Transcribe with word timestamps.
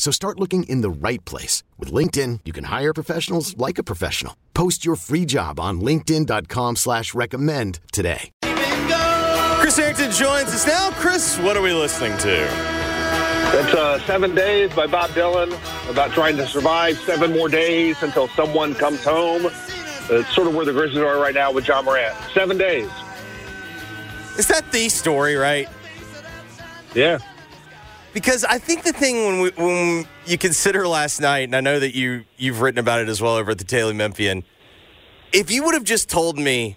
So 0.00 0.10
start 0.10 0.40
looking 0.40 0.62
in 0.62 0.80
the 0.80 0.88
right 0.88 1.22
place. 1.26 1.62
With 1.78 1.92
LinkedIn, 1.92 2.40
you 2.46 2.54
can 2.54 2.64
hire 2.64 2.94
professionals 2.94 3.54
like 3.58 3.76
a 3.76 3.82
professional. 3.82 4.34
Post 4.54 4.82
your 4.82 4.96
free 4.96 5.26
job 5.26 5.60
on 5.60 5.82
linkedin.com 5.82 6.76
slash 6.76 7.12
recommend 7.12 7.80
today. 7.92 8.30
Chris 9.60 9.76
Herrington 9.76 10.10
joins 10.10 10.54
us 10.54 10.66
now. 10.66 10.90
Chris, 10.92 11.36
what 11.40 11.54
are 11.54 11.60
we 11.60 11.74
listening 11.74 12.16
to? 12.16 12.44
It's 13.52 13.74
uh, 13.74 14.00
Seven 14.06 14.34
Days 14.34 14.74
by 14.74 14.86
Bob 14.86 15.10
Dylan 15.10 15.52
about 15.90 16.12
trying 16.12 16.38
to 16.38 16.46
survive 16.46 16.96
seven 17.00 17.34
more 17.34 17.50
days 17.50 18.02
until 18.02 18.28
someone 18.28 18.74
comes 18.74 19.04
home. 19.04 19.50
It's 20.08 20.34
sort 20.34 20.48
of 20.48 20.54
where 20.54 20.64
the 20.64 20.72
Grizzlies 20.72 21.02
are 21.02 21.18
right 21.18 21.34
now 21.34 21.52
with 21.52 21.68
Ja 21.68 21.82
Morant. 21.82 22.16
Seven 22.32 22.56
days. 22.56 22.88
Is 24.38 24.48
that 24.48 24.64
the 24.72 24.88
story, 24.88 25.34
right? 25.36 25.68
Yeah. 26.94 27.18
Because 28.12 28.44
I 28.44 28.58
think 28.58 28.82
the 28.82 28.92
thing 28.92 29.26
when 29.26 29.40
we, 29.40 29.50
when 29.50 30.08
you 30.26 30.36
consider 30.36 30.86
last 30.86 31.20
night, 31.20 31.44
and 31.44 31.54
I 31.54 31.60
know 31.60 31.78
that 31.78 31.94
you 31.94 32.24
you've 32.36 32.60
written 32.60 32.78
about 32.78 33.00
it 33.00 33.08
as 33.08 33.22
well 33.22 33.36
over 33.36 33.52
at 33.52 33.58
the 33.58 33.64
Daily 33.64 33.92
Memphian, 33.92 34.42
if 35.32 35.50
you 35.50 35.62
would 35.64 35.74
have 35.74 35.84
just 35.84 36.08
told 36.08 36.36
me 36.36 36.76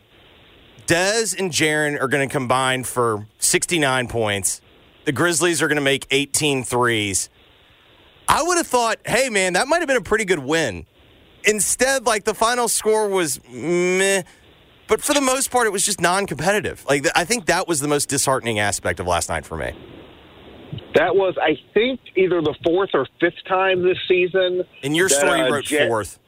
Dez 0.85 1.37
and 1.37 1.51
Jaren 1.51 1.99
are 1.99 2.07
going 2.07 2.27
to 2.27 2.31
combine 2.31 2.83
for 2.83 3.25
69 3.39 4.07
points, 4.07 4.61
the 5.05 5.11
Grizzlies 5.11 5.61
are 5.61 5.67
going 5.67 5.77
to 5.77 5.81
make 5.81 6.05
18 6.11 6.63
threes, 6.63 7.29
I 8.27 8.43
would 8.43 8.57
have 8.57 8.67
thought, 8.67 8.99
hey 9.05 9.29
man, 9.29 9.53
that 9.53 9.67
might 9.67 9.79
have 9.79 9.87
been 9.87 9.97
a 9.97 10.01
pretty 10.01 10.25
good 10.25 10.39
win. 10.39 10.85
Instead, 11.45 12.05
like 12.05 12.25
the 12.25 12.35
final 12.35 12.67
score 12.67 13.09
was 13.09 13.39
meh. 13.49 14.21
But 14.87 15.01
for 15.01 15.13
the 15.13 15.21
most 15.21 15.49
part, 15.49 15.65
it 15.65 15.71
was 15.71 15.85
just 15.85 15.99
non-competitive. 15.99 16.85
Like 16.87 17.07
I 17.15 17.25
think 17.25 17.47
that 17.47 17.67
was 17.67 17.79
the 17.79 17.87
most 17.87 18.07
disheartening 18.07 18.59
aspect 18.59 18.99
of 18.99 19.07
last 19.07 19.29
night 19.29 19.45
for 19.45 19.57
me. 19.57 19.73
That 20.95 21.15
was, 21.15 21.35
I 21.41 21.57
think, 21.73 21.99
either 22.15 22.41
the 22.41 22.55
fourth 22.63 22.91
or 22.93 23.07
fifth 23.19 23.43
time 23.47 23.83
this 23.83 23.97
season. 24.07 24.63
In 24.81 24.95
your 24.95 25.09
story, 25.09 25.39
you 25.39 25.45
uh, 25.45 25.51
wrote 25.51 25.65
Jet- 25.65 25.87
fourth. 25.87 26.19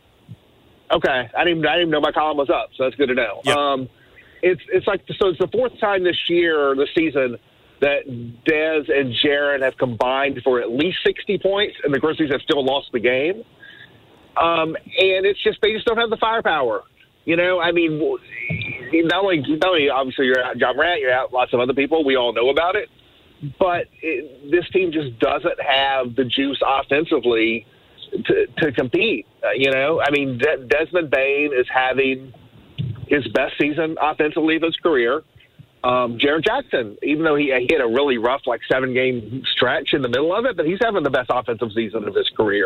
Okay, 0.92 1.30
I 1.36 1.44
didn't. 1.44 1.66
I 1.66 1.74
didn't 1.74 1.82
even 1.82 1.92
know 1.92 2.02
my 2.02 2.12
column 2.12 2.38
was 2.38 2.50
up, 2.50 2.70
so 2.76 2.84
that's 2.84 2.96
good 2.96 3.08
to 3.08 3.16
know. 3.16 3.42
Yep. 3.44 3.58
Um, 3.58 3.90
it's 4.42 4.62
it's 4.72 4.86
like 4.86 5.02
so. 5.20 5.30
It's 5.30 5.40
the 5.40 5.48
fourth 5.48 5.80
time 5.80 6.04
this 6.04 6.18
year, 6.30 6.76
this 6.76 6.90
season, 6.96 7.38
that 7.82 8.08
Dez 8.08 8.92
and 8.92 9.16
Jaren 9.24 9.64
have 9.64 9.78
combined 9.78 10.42
for 10.44 10.62
at 10.62 10.70
least 10.70 11.00
sixty 11.04 11.40
points, 11.40 11.76
and 11.84 11.94
the 11.94 12.00
Grizzlies 12.00 12.32
have 12.32 12.42
still 12.42 12.64
lost 12.64 12.92
the 12.92 13.00
game. 13.00 13.44
Um, 14.38 14.76
and 14.76 15.26
it's 15.26 15.42
just 15.44 15.60
they 15.62 15.74
just 15.74 15.86
don't 15.86 15.98
have 15.98 16.10
the 16.10 16.18
firepower. 16.18 16.84
You 17.26 17.36
know, 17.36 17.60
I 17.60 17.72
mean, 17.72 17.98
not 19.08 19.24
only 19.24 19.40
not 19.40 19.70
only 19.70 19.90
obviously 19.90 20.28
you're 20.28 20.44
out, 20.44 20.58
Ja 20.58 20.74
Morant, 20.74 21.02
you're 21.02 21.12
out, 21.12 21.34
lots 21.34 21.54
of 21.54 21.60
other 21.60 21.74
people. 21.74 22.06
We 22.06 22.16
all 22.16 22.34
know 22.34 22.50
about 22.50 22.76
it, 22.76 22.90
but 23.60 23.88
it, 24.02 24.52
this 24.52 24.68
team 24.72 24.92
just 24.92 25.20
doesn't 25.20 25.60
have 25.62 26.16
the 26.16 26.26
juice 26.26 26.62
offensively 26.66 27.66
to, 28.26 28.48
to 28.58 28.72
compete. 28.72 29.26
Uh, 29.44 29.52
you 29.56 29.72
know, 29.72 30.02
I 30.02 30.12
mean, 30.12 30.38
De- 30.38 30.66
Desmond 30.66 31.10
Bane 31.10 31.52
is 31.54 31.68
having 31.74 32.34
his 33.08 33.28
best 33.30 33.54
season 33.60 33.98
offensively 34.02 34.56
of 34.56 34.64
his 34.64 34.76
career. 34.78 35.24
Um, 35.84 36.18
Jaren 36.18 36.44
Jackson, 36.44 36.98
even 37.04 37.24
though 37.24 37.36
he, 37.36 37.46
he 37.46 37.68
had 37.72 37.82
a 37.82 37.88
really 37.88 38.18
rough, 38.18 38.42
like 38.48 38.62
seven 38.72 38.94
game 38.94 39.44
stretch 39.56 39.94
in 39.94 40.02
the 40.02 40.10
middle 40.10 40.36
of 40.36 40.46
it, 40.46 40.58
but 40.58 40.66
he's 40.66 40.80
having 40.82 41.04
the 41.04 41.12
best 41.12 41.30
offensive 41.32 41.70
season 41.76 42.08
of 42.08 42.16
his 42.16 42.28
career. 42.36 42.66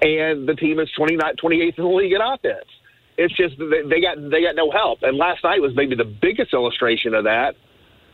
And 0.00 0.48
the 0.48 0.54
team 0.54 0.78
is 0.78 0.88
29, 0.96 1.34
28th 1.42 1.78
in 1.78 1.84
the 1.84 1.90
league 1.90 2.12
in 2.12 2.20
offense. 2.20 2.68
It's 3.16 3.36
just 3.36 3.56
they 3.58 4.00
got 4.00 4.30
they 4.30 4.42
got 4.42 4.54
no 4.54 4.70
help. 4.70 5.00
And 5.02 5.18
last 5.18 5.42
night 5.42 5.60
was 5.60 5.72
maybe 5.74 5.96
the 5.96 6.04
biggest 6.04 6.54
illustration 6.54 7.14
of 7.14 7.24
that 7.24 7.56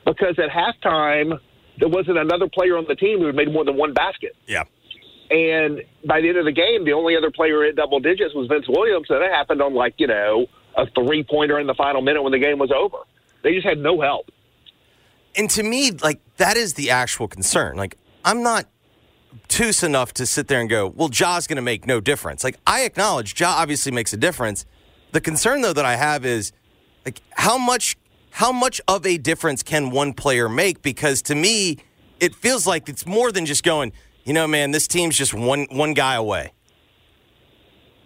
because 0.06 0.38
at 0.38 0.48
halftime 0.48 1.38
there 1.78 1.88
wasn't 1.88 2.18
another 2.18 2.48
player 2.48 2.76
on 2.76 2.86
the 2.88 2.94
team 2.94 3.18
who 3.18 3.26
had 3.26 3.34
made 3.34 3.52
more 3.52 3.64
than 3.64 3.76
one 3.76 3.92
basket. 3.92 4.36
Yeah. 4.46 4.64
And 5.30 5.82
by 6.06 6.20
the 6.20 6.28
end 6.28 6.38
of 6.38 6.44
the 6.44 6.52
game, 6.52 6.84
the 6.84 6.92
only 6.92 7.16
other 7.16 7.30
player 7.30 7.64
at 7.64 7.76
double 7.76 7.98
digits 7.98 8.34
was 8.34 8.46
Vince 8.46 8.66
Williams, 8.68 9.06
and 9.08 9.22
it 9.22 9.30
happened 9.30 9.62
on 9.62 9.74
like 9.74 9.94
you 9.98 10.06
know 10.06 10.46
a 10.76 10.86
three 10.90 11.24
pointer 11.24 11.58
in 11.58 11.66
the 11.66 11.74
final 11.74 12.02
minute 12.02 12.22
when 12.22 12.32
the 12.32 12.38
game 12.38 12.58
was 12.58 12.70
over. 12.70 12.98
They 13.42 13.54
just 13.54 13.66
had 13.66 13.78
no 13.78 14.00
help. 14.00 14.30
And 15.36 15.50
to 15.50 15.62
me, 15.62 15.90
like 15.90 16.20
that 16.36 16.56
is 16.56 16.74
the 16.74 16.90
actual 16.90 17.26
concern. 17.26 17.76
Like 17.76 17.96
I'm 18.24 18.42
not 18.42 18.66
obtuse 19.32 19.82
enough 19.82 20.12
to 20.14 20.26
sit 20.26 20.48
there 20.48 20.60
and 20.60 20.68
go, 20.68 20.88
"Well, 20.88 21.08
Ja's 21.08 21.46
going 21.46 21.56
to 21.56 21.62
make 21.62 21.86
no 21.86 22.00
difference." 22.00 22.44
Like 22.44 22.58
I 22.66 22.82
acknowledge 22.82 23.38
Ja 23.38 23.50
obviously 23.50 23.92
makes 23.92 24.12
a 24.12 24.18
difference. 24.18 24.66
The 25.12 25.20
concern 25.20 25.62
though 25.62 25.72
that 25.72 25.84
I 25.84 25.96
have 25.96 26.24
is 26.24 26.52
like 27.04 27.20
how 27.30 27.58
much 27.58 27.96
how 28.34 28.50
much 28.50 28.80
of 28.88 29.06
a 29.06 29.16
difference 29.16 29.62
can 29.62 29.90
one 29.90 30.12
player 30.12 30.48
make? 30.48 30.82
Because 30.82 31.22
to 31.22 31.36
me, 31.36 31.78
it 32.18 32.34
feels 32.34 32.66
like 32.66 32.88
it's 32.88 33.06
more 33.06 33.30
than 33.30 33.46
just 33.46 33.62
going. 33.62 33.92
You 34.24 34.32
know, 34.32 34.48
man, 34.48 34.72
this 34.72 34.88
team's 34.88 35.16
just 35.16 35.32
one 35.32 35.66
one 35.70 35.94
guy 35.94 36.16
away. 36.16 36.52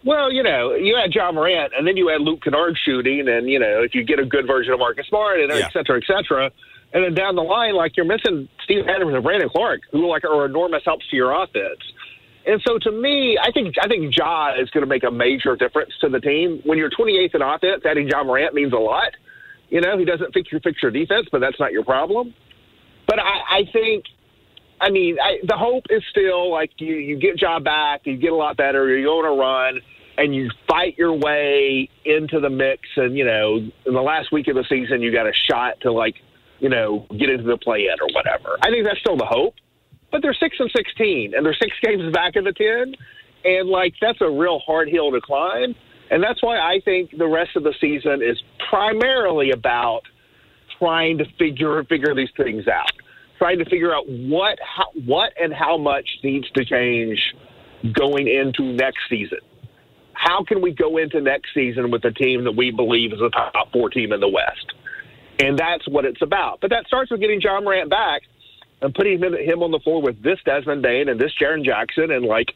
Well, 0.04 0.30
you 0.30 0.42
know, 0.42 0.74
you 0.74 0.96
had 0.96 1.14
Ja 1.14 1.32
Morant, 1.32 1.72
and 1.76 1.86
then 1.86 1.96
you 1.96 2.08
had 2.08 2.20
Luke 2.20 2.42
Kennard 2.42 2.76
shooting, 2.84 3.26
and 3.26 3.48
you 3.48 3.58
know, 3.58 3.82
if 3.82 3.94
you 3.94 4.04
get 4.04 4.20
a 4.20 4.26
good 4.26 4.46
version 4.46 4.72
of 4.74 4.80
Marcus 4.80 5.06
Smart, 5.08 5.40
and 5.40 5.50
Yeah. 5.50 5.66
et 5.66 5.72
cetera, 5.72 5.96
et 5.96 6.04
cetera, 6.06 6.50
and 6.92 7.04
then 7.04 7.14
down 7.14 7.34
the 7.34 7.42
line, 7.42 7.74
like 7.74 7.96
you're 7.96 8.06
missing 8.06 8.48
Steve 8.64 8.86
Adams 8.86 9.14
and 9.14 9.22
Brandon 9.24 9.48
Clarke, 9.48 9.80
who 9.92 10.06
like 10.08 10.24
are 10.24 10.44
enormous 10.44 10.82
helps 10.84 11.06
to 11.08 11.16
your 11.16 11.32
offense. 11.32 11.80
And 12.46 12.60
so, 12.66 12.78
to 12.78 12.92
me, 12.92 13.38
I 13.42 13.50
think 13.50 13.76
I 13.80 13.88
think 13.88 14.14
Ja 14.14 14.52
is 14.60 14.68
going 14.70 14.82
to 14.82 14.88
make 14.88 15.04
a 15.04 15.10
major 15.10 15.56
difference 15.56 15.92
to 16.02 16.10
the 16.10 16.20
team. 16.20 16.60
When 16.64 16.76
you're 16.76 16.90
28th 16.90 17.34
in 17.34 17.40
offense, 17.42 17.82
adding 17.86 18.08
Ja 18.08 18.22
Morant 18.24 18.52
means 18.54 18.74
a 18.74 18.76
lot. 18.76 19.12
You 19.68 19.80
know, 19.80 19.98
he 19.98 20.04
doesn't 20.04 20.32
fix 20.32 20.50
your 20.50 20.60
fix 20.60 20.82
your 20.82 20.90
defense, 20.90 21.28
but 21.30 21.40
that's 21.40 21.58
not 21.60 21.72
your 21.72 21.84
problem. 21.84 22.34
But 23.06 23.18
I, 23.18 23.58
I 23.58 23.62
think 23.72 24.04
I 24.80 24.90
mean, 24.90 25.18
I, 25.22 25.38
the 25.46 25.56
hope 25.56 25.84
is 25.90 26.02
still 26.10 26.50
like 26.50 26.70
you, 26.78 26.94
you 26.94 27.18
get 27.18 27.40
Ja 27.40 27.58
back, 27.58 28.02
you 28.04 28.16
get 28.16 28.32
a 28.32 28.36
lot 28.36 28.56
better, 28.56 28.96
you 28.96 29.06
go 29.06 29.18
on 29.18 29.24
a 29.24 29.36
run, 29.36 29.80
and 30.16 30.34
you 30.34 30.50
fight 30.68 30.96
your 30.98 31.12
way 31.12 31.88
into 32.04 32.40
the 32.40 32.50
mix. 32.50 32.82
And, 32.96 33.16
you 33.16 33.24
know, 33.24 33.56
in 33.86 33.94
the 33.94 34.02
last 34.02 34.32
week 34.32 34.48
of 34.48 34.56
the 34.56 34.64
season, 34.68 35.00
you 35.00 35.12
got 35.12 35.26
a 35.26 35.32
shot 35.32 35.80
to, 35.82 35.92
like, 35.92 36.16
you 36.60 36.68
know, 36.68 37.06
get 37.16 37.30
into 37.30 37.44
the 37.44 37.56
play 37.56 37.86
in 37.86 38.00
or 38.00 38.08
whatever. 38.12 38.58
I 38.62 38.70
think 38.70 38.84
that's 38.84 39.00
still 39.00 39.16
the 39.16 39.26
hope. 39.26 39.54
But 40.10 40.22
they're 40.22 40.34
6 40.34 40.56
and 40.58 40.70
16, 40.74 41.34
and 41.36 41.44
they're 41.44 41.54
six 41.54 41.76
games 41.82 42.12
back 42.12 42.34
in 42.36 42.44
the 42.44 42.52
10. 42.52 42.94
And, 43.44 43.68
like, 43.68 43.94
that's 44.00 44.20
a 44.20 44.28
real 44.28 44.58
hard 44.58 44.88
hill 44.88 45.10
to 45.12 45.20
climb. 45.20 45.74
And 46.10 46.22
that's 46.22 46.42
why 46.42 46.58
I 46.58 46.80
think 46.84 47.16
the 47.16 47.28
rest 47.28 47.54
of 47.54 47.62
the 47.62 47.74
season 47.80 48.22
is 48.22 48.42
primarily 48.68 49.50
about 49.50 50.02
trying 50.78 51.18
to 51.18 51.24
figure 51.38 51.82
figure 51.84 52.14
these 52.14 52.30
things 52.36 52.68
out 52.68 52.92
trying 53.38 53.58
to 53.58 53.64
figure 53.64 53.94
out 53.94 54.04
what 54.08 54.58
how, 54.60 54.86
what 55.06 55.32
and 55.40 55.54
how 55.54 55.78
much 55.78 56.08
needs 56.22 56.50
to 56.50 56.64
change 56.64 57.34
going 57.92 58.26
into 58.26 58.72
next 58.72 58.98
season. 59.08 59.38
How 60.12 60.42
can 60.42 60.60
we 60.60 60.72
go 60.72 60.98
into 60.98 61.20
next 61.20 61.54
season 61.54 61.92
with 61.92 62.04
a 62.04 62.10
team 62.10 62.44
that 62.44 62.52
we 62.52 62.72
believe 62.72 63.12
is 63.12 63.20
a 63.20 63.30
top 63.30 63.72
four 63.72 63.88
team 63.88 64.12
in 64.12 64.18
the 64.18 64.28
West? 64.28 64.72
And 65.38 65.56
that's 65.56 65.88
what 65.88 66.04
it's 66.04 66.20
about. 66.20 66.60
But 66.60 66.70
that 66.70 66.88
starts 66.88 67.12
with 67.12 67.20
getting 67.20 67.40
Ja 67.40 67.60
Morant 67.60 67.88
back 67.88 68.22
and 68.82 68.92
putting 68.92 69.22
him, 69.22 69.34
him 69.34 69.62
on 69.62 69.70
the 69.70 69.78
floor 69.78 70.02
with 70.02 70.20
this 70.20 70.38
Desmond 70.44 70.82
Bane 70.82 71.08
and 71.08 71.20
this 71.20 71.32
Jaren 71.40 71.64
Jackson 71.64 72.10
and 72.10 72.24
like 72.24 72.52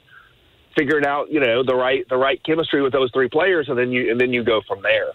figuring 0.76 1.06
out 1.06 1.31
you 1.31 1.38
know 1.38 1.62
the 1.62 1.75
right 1.75 2.08
the 2.08 2.17
right 2.17 2.43
chemistry 2.44 2.82
with 2.82 2.93
those 2.93 3.12
three 3.12 3.29
players, 3.29 3.69
and 3.69 3.79
then 3.79 3.93
you 3.93 4.11
and 4.11 4.20
then 4.20 4.32
you 4.32 4.43
go 4.43 4.61
from 4.67 4.82
there. 4.82 5.12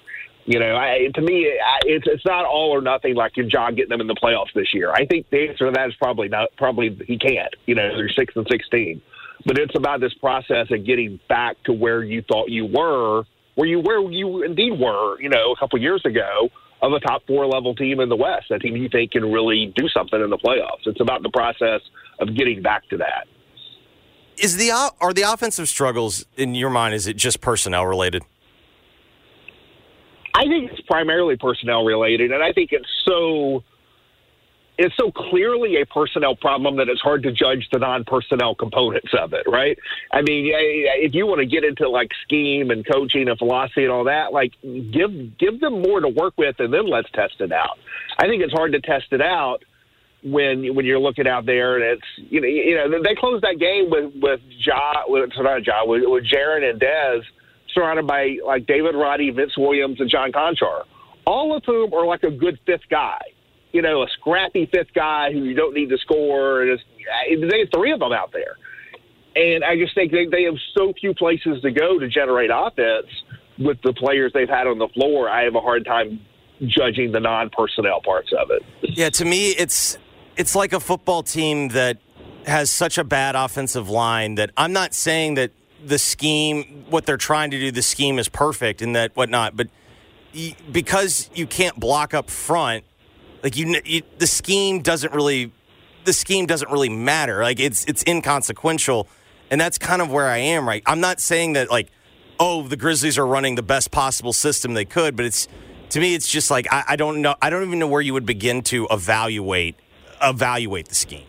You 0.50 0.60
know, 0.60 0.78
I, 0.78 1.10
to 1.14 1.22
me, 1.22 1.46
I, 1.46 1.80
it's 1.84 2.08
it's 2.08 2.26
not 2.26 2.46
all 2.46 2.72
or 2.72 2.80
nothing 2.80 3.16
like 3.16 3.36
your 3.36 3.48
John 3.48 3.76
getting 3.76 3.90
them 3.90 4.00
in 4.00 4.08
the 4.08 4.16
playoffs 4.16 4.54
this 4.56 4.74
year. 4.74 4.94
I 4.94 5.06
think 5.06 5.30
the 5.30 5.50
answer 5.50 5.66
to 5.66 5.72
that 5.72 5.90
is 5.90 5.96
probably 5.96 6.30
not. 6.30 6.48
Probably 6.58 6.98
he 7.06 7.20
can't. 7.20 7.54
You 7.66 7.76
know, 7.76 7.98
they're 7.98 8.08
six 8.08 8.34
and 8.34 8.48
sixteen. 8.50 9.02
but 9.46 9.58
it's 9.58 9.76
about 9.76 10.00
this 10.00 10.14
process 10.16 10.68
of 10.72 10.86
getting 10.86 11.20
back 11.30 11.62
to 11.64 11.74
where 11.74 12.04
you 12.04 12.22
thought 12.22 12.50
you 12.50 12.66
were, 12.66 13.24
where 13.56 13.68
you 13.68 13.80
where 13.80 14.02
you 14.12 14.44
indeed 14.44 14.80
were, 14.80 15.20
you 15.22 15.30
know, 15.30 15.52
a 15.52 15.56
couple 15.58 15.80
years 15.80 16.02
ago 16.06 16.50
of 16.82 16.94
a 16.94 17.00
top 17.00 17.24
four 17.26 17.46
level 17.48 17.74
team 17.76 18.00
in 18.00 18.10
the 18.10 18.16
West, 18.16 18.52
a 18.52 18.60
team 18.60 18.76
you 18.76 18.90
think 18.90 19.12
can 19.12 19.32
really 19.32 19.74
do 19.76 19.88
something 19.90 20.22
in 20.22 20.30
the 20.30 20.38
playoffs. 20.38 20.86
It's 20.86 21.02
about 21.02 21.24
the 21.24 21.30
process 21.30 21.82
of 22.20 22.36
getting 22.36 22.62
back 22.62 22.88
to 22.90 22.98
that. 22.98 23.28
Is 24.38 24.58
the 24.58 24.70
are 25.02 25.14
the 25.14 25.24
offensive 25.24 25.68
struggles 25.68 26.26
in 26.36 26.54
your 26.54 26.70
mind? 26.70 26.94
Is 26.94 27.08
it 27.08 27.18
just 27.18 27.42
personnel 27.42 27.86
related? 27.86 28.24
I 30.48 30.50
think 30.50 30.72
it's 30.72 30.82
primarily 30.82 31.36
personnel 31.36 31.84
related, 31.84 32.32
and 32.32 32.42
I 32.42 32.54
think 32.54 32.72
it's 32.72 32.88
so 33.06 33.64
it's 34.78 34.96
so 34.96 35.12
clearly 35.12 35.82
a 35.82 35.86
personnel 35.86 36.36
problem 36.36 36.78
that 36.78 36.88
it's 36.88 37.02
hard 37.02 37.24
to 37.24 37.32
judge 37.32 37.68
the 37.72 37.80
non-personnel 37.80 38.54
components 38.56 39.10
of 39.20 39.34
it, 39.34 39.44
right? 39.48 39.78
I 40.12 40.22
mean, 40.22 40.52
if 40.54 41.16
you 41.16 41.26
want 41.26 41.40
to 41.40 41.48
get 41.48 41.64
into 41.64 41.90
like 41.90 42.12
scheme 42.24 42.70
and 42.70 42.86
coaching 42.86 43.28
and 43.28 43.38
philosophy 43.40 43.84
and 43.84 43.92
all 43.92 44.04
that, 44.04 44.32
like 44.32 44.54
give 44.62 45.38
give 45.38 45.60
them 45.60 45.82
more 45.82 46.00
to 46.00 46.08
work 46.08 46.36
with, 46.38 46.60
and 46.60 46.74
then 46.74 46.88
let's 46.88 47.10
test 47.12 47.36
it 47.40 47.52
out. 47.52 47.78
I 48.20 48.28
think 48.28 48.42
it's 48.42 48.54
hard 48.54 48.72
to 48.74 48.80
test 48.80 49.08
it 49.12 49.22
out 49.22 49.64
when 50.24 50.76
when 50.76 50.86
you're 50.86 51.00
looking 51.00 51.28
out 51.28 51.46
there, 51.46 51.76
and 51.76 51.84
it's 51.84 52.32
you 52.32 52.40
know 52.40 52.48
you 52.48 52.76
know 52.76 53.04
they 53.04 53.16
closed 53.16 53.44
that 53.44 53.60
game 53.60 53.90
with 53.90 54.14
with 54.22 54.40
Ja 54.66 55.04
with 55.08 55.32
not 55.38 55.66
Ja 55.66 55.86
with, 55.86 56.04
with 56.06 56.24
Jaren 56.24 56.70
and 56.70 56.80
Dez 56.80 57.24
surrounded 57.78 58.08
by 58.08 58.38
like 58.46 58.66
David 58.66 58.96
Roddy, 58.96 59.30
Vince 59.30 59.58
Williams, 59.58 60.00
and 60.00 60.10
John 60.10 60.32
Konchar, 60.32 60.84
all 61.26 61.56
of 61.56 61.64
whom 61.66 61.94
are 61.94 62.06
like 62.06 62.24
a 62.24 62.32
good 62.32 62.60
fifth 62.66 62.90
guy. 62.90 63.20
You 63.72 63.82
know, 63.82 64.02
a 64.02 64.08
scrappy 64.20 64.66
fifth 64.66 64.94
guy 64.96 65.32
who 65.32 65.44
you 65.44 65.54
don't 65.54 65.74
need 65.74 65.90
to 65.90 65.98
score. 66.00 66.64
And 66.64 66.80
uh, 66.80 67.48
they 67.48 67.60
have 67.60 67.68
three 67.74 67.92
of 67.92 68.00
them 68.00 68.14
out 68.14 68.32
there. 68.32 68.56
And 69.36 69.64
I 69.64 69.76
just 69.78 69.94
think 69.94 70.12
they, 70.12 70.26
they 70.26 70.44
have 70.44 70.56
so 70.76 70.94
few 71.00 71.14
places 71.14 71.62
to 71.62 71.70
go 71.70 72.00
to 72.00 72.08
generate 72.08 72.50
offense 72.52 73.08
with 73.60 73.78
the 73.84 73.94
players 73.94 74.32
they've 74.34 74.50
had 74.50 74.66
on 74.66 74.80
the 74.80 74.88
floor. 74.88 75.30
I 75.30 75.44
have 75.44 75.56
a 75.56 75.62
hard 75.62 75.86
time 75.86 76.22
judging 76.66 77.12
the 77.12 77.20
non 77.20 77.50
personnel 77.52 78.02
parts 78.02 78.32
of 78.38 78.50
it. 78.50 78.64
Yeah, 78.82 79.10
to 79.10 79.26
me, 79.26 79.52
it's 79.52 79.98
it's 80.38 80.56
like 80.56 80.74
a 80.74 80.80
football 80.80 81.24
team 81.24 81.70
that 81.70 81.98
has 82.48 82.72
such 82.72 82.98
a 82.98 83.04
bad 83.04 83.36
offensive 83.36 83.90
line 83.90 84.36
that 84.36 84.52
I'm 84.58 84.74
not 84.74 84.94
saying 84.94 85.36
that 85.36 85.52
the 85.88 85.98
scheme, 85.98 86.86
what 86.90 87.06
they're 87.06 87.18
trying 87.18 87.52
to 87.52 87.60
do, 87.60 87.72
the 87.72 87.82
scheme 87.82 88.20
is 88.20 88.28
perfect 88.28 88.82
and 88.82 88.96
that 88.96 89.16
whatnot. 89.16 89.56
But 89.56 89.70
because 90.72 91.30
you 91.34 91.48
can't 91.48 91.80
block 91.80 92.14
up 92.14 92.30
front, 92.30 92.84
like 93.44 93.56
you, 93.56 93.80
you, 93.86 94.02
the 94.18 94.28
scheme 94.28 94.82
doesn't 94.82 95.14
really, 95.14 95.52
the 96.04 96.14
scheme 96.14 96.46
doesn't 96.46 96.70
really 96.70 96.90
matter. 96.90 97.42
Like 97.42 97.60
it's 97.60 97.86
it's 97.86 98.04
inconsequential, 98.08 99.08
and 99.50 99.60
that's 99.60 99.78
kind 99.78 100.02
of 100.02 100.12
where 100.12 100.28
I 100.28 100.38
am. 100.38 100.68
Right, 100.68 100.84
I'm 100.86 101.00
not 101.00 101.20
saying 101.20 101.54
that 101.54 101.72
like, 101.72 101.90
oh, 102.40 102.68
the 102.68 102.78
Grizzlies 102.78 103.18
are 103.18 103.28
running 103.28 103.56
the 103.56 103.64
best 103.64 103.92
possible 103.92 104.34
system 104.34 104.74
they 104.74 104.86
could, 104.86 105.16
but 105.16 105.26
it's 105.26 105.48
to 105.90 106.00
me, 106.00 106.16
it's 106.16 106.28
just 106.28 106.52
like 106.52 106.68
I, 106.72 106.84
I 106.90 106.96
don't 106.96 107.22
know, 107.22 107.36
I 107.42 107.50
don't 107.50 107.64
even 107.64 107.80
know 107.80 107.88
where 107.88 108.02
you 108.02 108.14
would 108.14 108.26
begin 108.26 108.62
to 108.64 108.88
evaluate 108.92 109.76
evaluate 110.22 110.90
the 110.90 110.96
scheme. 110.96 111.28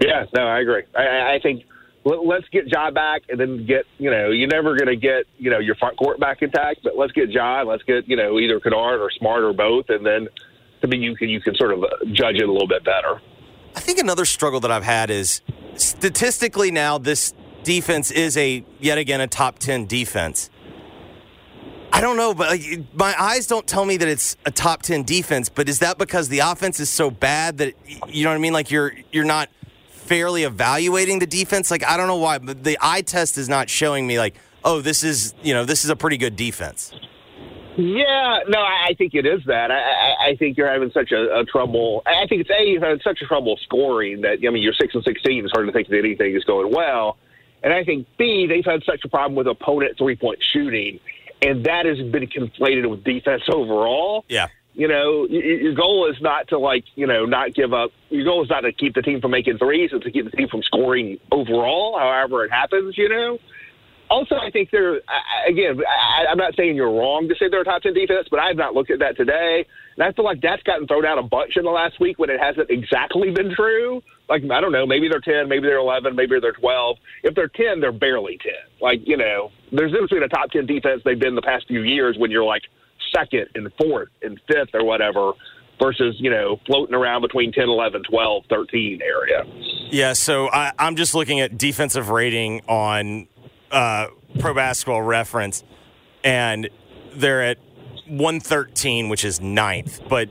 Yeah, 0.00 0.24
no, 0.34 0.42
I 0.42 0.60
agree. 0.60 0.82
I, 0.96 1.34
I 1.34 1.40
think 1.40 1.64
let's 2.04 2.48
get 2.50 2.66
Ja 2.68 2.90
back 2.90 3.22
and 3.28 3.40
then 3.40 3.66
get, 3.66 3.86
you 3.98 4.10
know, 4.10 4.30
you're 4.30 4.48
never 4.48 4.76
going 4.76 4.88
to 4.88 4.96
get, 4.96 5.24
you 5.38 5.50
know, 5.50 5.58
your 5.58 5.74
front 5.76 5.96
court 5.96 6.20
back 6.20 6.42
intact, 6.42 6.80
but 6.84 6.96
let's 6.96 7.12
get 7.12 7.30
Ja, 7.30 7.62
let's 7.62 7.82
get, 7.84 8.06
you 8.08 8.16
know, 8.16 8.38
either 8.38 8.60
Kennard 8.60 9.00
or 9.00 9.10
Smart 9.18 9.42
or 9.42 9.52
both. 9.52 9.86
And 9.88 10.04
then 10.04 10.28
to 10.82 10.86
me, 10.86 10.98
you 10.98 11.16
can, 11.16 11.28
you 11.28 11.40
can 11.40 11.54
sort 11.54 11.72
of 11.72 11.82
uh, 11.82 11.88
judge 12.12 12.36
it 12.36 12.48
a 12.48 12.52
little 12.52 12.68
bit 12.68 12.84
better. 12.84 13.20
I 13.74 13.80
think 13.80 13.98
another 13.98 14.24
struggle 14.26 14.60
that 14.60 14.70
I've 14.70 14.84
had 14.84 15.10
is 15.10 15.40
statistically 15.76 16.70
now 16.70 16.98
this 16.98 17.32
defense 17.62 18.10
is 18.10 18.36
a, 18.36 18.64
yet 18.80 18.98
again, 18.98 19.20
a 19.20 19.26
top 19.26 19.58
10 19.58 19.86
defense. 19.86 20.50
I 21.90 22.00
don't 22.00 22.16
know, 22.16 22.34
but 22.34 22.58
my 22.92 23.14
eyes 23.18 23.46
don't 23.46 23.66
tell 23.66 23.84
me 23.84 23.96
that 23.96 24.08
it's 24.08 24.36
a 24.44 24.50
top 24.50 24.82
10 24.82 25.04
defense, 25.04 25.48
but 25.48 25.68
is 25.68 25.78
that 25.78 25.96
because 25.96 26.28
the 26.28 26.40
offense 26.40 26.80
is 26.80 26.90
so 26.90 27.08
bad 27.10 27.58
that, 27.58 27.74
you 28.08 28.24
know 28.24 28.30
what 28.30 28.36
I 28.36 28.38
mean? 28.38 28.52
Like 28.52 28.70
you're, 28.70 28.92
you're 29.10 29.24
not– 29.24 29.48
fairly 30.04 30.44
evaluating 30.44 31.18
the 31.18 31.26
defense. 31.26 31.70
Like 31.70 31.84
I 31.84 31.96
don't 31.96 32.06
know 32.06 32.16
why, 32.16 32.38
but 32.38 32.62
the 32.62 32.78
eye 32.80 33.02
test 33.02 33.38
is 33.38 33.48
not 33.48 33.68
showing 33.68 34.06
me 34.06 34.18
like, 34.18 34.34
oh, 34.64 34.80
this 34.80 35.02
is 35.02 35.34
you 35.42 35.54
know 35.54 35.64
this 35.64 35.84
is 35.84 35.90
a 35.90 35.96
pretty 35.96 36.16
good 36.16 36.36
defense. 36.36 36.92
Yeah, 37.76 38.38
no, 38.46 38.60
I 38.60 38.94
think 38.96 39.14
it 39.14 39.26
is 39.26 39.40
that. 39.46 39.72
I, 39.72 40.30
I 40.30 40.36
think 40.36 40.56
you're 40.56 40.70
having 40.70 40.92
such 40.92 41.10
a, 41.10 41.40
a 41.40 41.44
trouble. 41.44 42.02
I 42.06 42.26
think 42.28 42.42
it's 42.42 42.50
a 42.50 42.64
you're 42.64 42.80
having 42.80 43.00
such 43.02 43.20
a 43.20 43.26
trouble 43.26 43.58
scoring 43.64 44.20
that 44.20 44.38
I 44.46 44.50
mean 44.50 44.62
you're 44.62 44.74
six 44.74 44.94
and 44.94 45.02
sixteen. 45.04 45.44
It's 45.44 45.52
hard 45.52 45.66
to 45.66 45.72
think 45.72 45.88
that 45.88 45.98
anything 45.98 46.34
is 46.34 46.44
going 46.44 46.72
well. 46.72 47.16
And 47.62 47.72
I 47.72 47.82
think 47.82 48.06
B 48.18 48.46
they've 48.46 48.64
had 48.64 48.82
such 48.84 49.04
a 49.04 49.08
problem 49.08 49.34
with 49.34 49.48
opponent 49.48 49.98
three 49.98 50.16
point 50.16 50.38
shooting, 50.52 51.00
and 51.42 51.64
that 51.64 51.86
has 51.86 51.98
been 51.98 52.28
conflated 52.28 52.88
with 52.88 53.02
defense 53.02 53.42
overall. 53.48 54.24
Yeah 54.28 54.48
you 54.74 54.88
know, 54.88 55.26
your 55.28 55.74
goal 55.74 56.10
is 56.10 56.20
not 56.20 56.48
to 56.48 56.58
like, 56.58 56.84
you 56.96 57.06
know, 57.06 57.24
not 57.24 57.54
give 57.54 57.72
up. 57.72 57.92
Your 58.10 58.24
goal 58.24 58.42
is 58.42 58.50
not 58.50 58.62
to 58.62 58.72
keep 58.72 58.94
the 58.94 59.02
team 59.02 59.20
from 59.20 59.30
making 59.30 59.58
threes, 59.58 59.90
it's 59.92 60.04
to 60.04 60.10
keep 60.10 60.24
the 60.24 60.36
team 60.36 60.48
from 60.48 60.62
scoring 60.62 61.18
overall, 61.30 61.96
however 61.98 62.44
it 62.44 62.50
happens, 62.50 62.98
you 62.98 63.08
know. 63.08 63.38
Also, 64.10 64.34
I 64.34 64.50
think 64.50 64.70
they're 64.70 65.00
again. 65.48 65.80
I'm 66.28 66.36
not 66.36 66.54
saying 66.56 66.76
you're 66.76 66.90
wrong 66.90 67.28
to 67.28 67.34
say 67.36 67.48
they're 67.48 67.62
a 67.62 67.64
top 67.64 67.82
ten 67.82 67.94
defense, 67.94 68.28
but 68.30 68.38
I've 68.38 68.56
not 68.56 68.74
looked 68.74 68.90
at 68.90 68.98
that 68.98 69.16
today, 69.16 69.64
and 69.96 70.04
I 70.04 70.12
feel 70.12 70.26
like 70.26 70.42
that's 70.42 70.62
gotten 70.62 70.86
thrown 70.86 71.06
out 71.06 71.18
a 71.18 71.22
bunch 71.22 71.56
in 71.56 71.64
the 71.64 71.70
last 71.70 71.98
week 72.00 72.18
when 72.18 72.28
it 72.28 72.38
hasn't 72.38 72.68
exactly 72.68 73.30
been 73.30 73.54
true. 73.54 74.02
Like 74.28 74.42
I 74.44 74.60
don't 74.60 74.72
know, 74.72 74.86
maybe 74.86 75.08
they're 75.08 75.20
ten, 75.20 75.48
maybe 75.48 75.66
they're 75.66 75.78
eleven, 75.78 76.14
maybe 76.14 76.38
they're 76.38 76.52
twelve. 76.52 76.98
If 77.22 77.34
they're 77.34 77.48
ten, 77.48 77.80
they're 77.80 77.92
barely 77.92 78.38
ten. 78.38 78.52
Like 78.80 79.00
you 79.06 79.16
know, 79.16 79.50
there's 79.72 79.92
in 79.94 80.02
between 80.02 80.22
a 80.22 80.28
top 80.28 80.50
ten 80.50 80.66
defense 80.66 81.00
they've 81.04 81.18
been 81.18 81.34
the 81.34 81.42
past 81.42 81.66
few 81.66 81.82
years 81.82 82.16
when 82.18 82.30
you're 82.30 82.44
like 82.44 82.62
second 83.14 83.46
and 83.54 83.70
fourth 83.78 84.08
and 84.22 84.40
fifth 84.48 84.70
or 84.74 84.84
whatever 84.84 85.32
versus, 85.80 86.16
you 86.18 86.30
know, 86.30 86.58
floating 86.66 86.94
around 86.94 87.22
between 87.22 87.52
10, 87.52 87.64
11, 87.64 88.02
12, 88.08 88.44
13 88.48 89.00
area. 89.02 89.44
Yeah, 89.90 90.12
so 90.12 90.48
I, 90.48 90.72
am 90.78 90.96
just 90.96 91.14
looking 91.14 91.40
at 91.40 91.58
defensive 91.58 92.10
rating 92.10 92.62
on 92.68 93.28
uh, 93.70 94.08
Pro 94.38 94.54
Basketball 94.54 95.02
Reference, 95.02 95.64
and 96.22 96.68
they're 97.14 97.42
at 97.42 97.58
113, 98.06 99.08
which 99.08 99.24
is 99.24 99.40
ninth. 99.40 100.00
But 100.08 100.30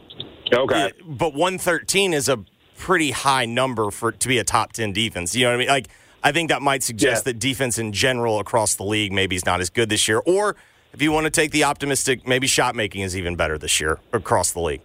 okay, 0.54 0.92
but 1.06 1.34
113 1.34 2.14
is 2.14 2.30
a 2.30 2.44
pretty 2.78 3.12
high 3.12 3.46
number 3.46 3.92
for 3.92 4.12
to 4.12 4.28
be 4.28 4.38
a 4.40 4.44
top 4.44 4.74
10 4.74 4.94
defense. 4.94 5.36
You 5.36 5.46
know 5.46 5.52
what 5.52 5.56
I 5.56 5.60
mean? 5.60 5.68
Like, 5.70 5.88
I 6.24 6.32
think 6.32 6.50
that 6.50 6.62
might 6.62 6.84
suggest 6.84 7.22
yeah. 7.26 7.34
that 7.34 7.40
defense 7.40 7.78
in 7.78 7.94
general 7.94 8.40
across 8.40 8.76
the 8.76 8.84
league 8.84 9.12
maybe 9.12 9.36
is 9.36 9.46
not 9.46 9.62
as 9.62 9.70
good 9.70 9.90
this 9.90 10.08
year, 10.08 10.22
or– 10.26 10.56
if 10.94 11.02
you 11.02 11.12
want 11.12 11.26
to 11.26 11.32
take 11.32 11.52
the 11.52 11.64
optimistic, 11.64 12.28
maybe 12.28 12.48
shot 12.48 12.76
making 12.76 13.02
is 13.02 13.18
even 13.18 13.36
better 13.36 13.58
this 13.58 13.80
year 13.80 14.00
across 14.14 14.52
the 14.52 14.62
league. 14.62 14.82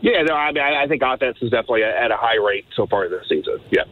Yeah, 0.00 0.22
no, 0.22 0.34
I 0.34 0.52
mean, 0.52 0.62
I 0.62 0.86
think 0.86 1.02
offense 1.02 1.38
is 1.40 1.50
definitely 1.50 1.84
at 1.84 2.10
a 2.10 2.16
high 2.16 2.36
rate 2.36 2.66
so 2.76 2.86
far 2.86 3.08
this 3.08 3.24
season. 3.28 3.58
Yeah, 3.70 3.84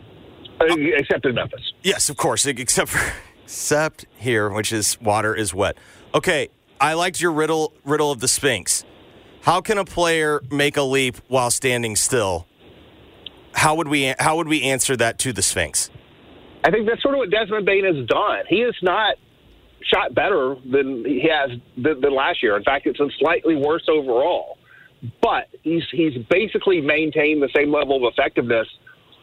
uh, 0.61 0.67
except 0.77 1.25
in 1.25 1.35
Memphis. 1.35 1.73
Yes, 1.83 2.11
of 2.11 2.17
course, 2.17 2.45
except 2.47 2.91
for 2.91 3.13
except 3.45 4.05
here, 4.17 4.51
which 4.51 4.73
is 4.73 5.01
water 5.01 5.35
is 5.35 5.55
wet. 5.55 5.79
Okay, 6.15 6.49
I 6.81 6.95
liked 6.95 7.21
your 7.21 7.33
riddle 7.33 7.73
riddle 7.85 8.11
of 8.11 8.21
the 8.21 8.29
Sphinx. 8.29 8.85
How 9.43 9.61
can 9.61 9.79
a 9.79 9.85
player 9.85 10.43
make 10.51 10.77
a 10.77 10.83
leap 10.83 11.17
while 11.29 11.51
standing 11.51 11.97
still? 11.97 12.47
How 13.55 13.75
would 13.75 13.89
we 13.89 14.15
how 14.19 14.37
would 14.37 14.49
we 14.49 14.63
answer 14.63 14.97
that 14.97 15.19
to 15.21 15.33
the 15.33 15.43
Sphinx? 15.43 15.89
I 16.65 16.71
think 16.71 16.87
that's 16.87 17.03
sort 17.03 17.15
of 17.15 17.19
what 17.19 17.31
Desmond 17.31 17.67
Bane 17.67 17.85
has 17.85 18.07
done. 18.07 18.45
He 18.49 18.57
is 18.57 18.75
not 18.83 19.17
shot 19.87 20.15
better 20.15 20.57
than 20.71 21.05
he 21.05 21.29
has 21.29 21.59
than, 21.77 22.01
than 22.01 22.15
last 22.15 22.43
year. 22.43 22.57
In 22.57 22.65
fact, 22.65 22.87
it's 22.87 23.01
slightly 23.19 23.57
worse 23.57 23.85
overall. 23.89 24.59
But 25.21 25.49
he's 25.63 25.83
he's 25.91 26.17
basically 26.31 26.81
maintained 26.81 27.43
the 27.43 27.51
same 27.55 27.73
level 27.73 27.97
of 27.97 28.13
effectiveness 28.13 28.69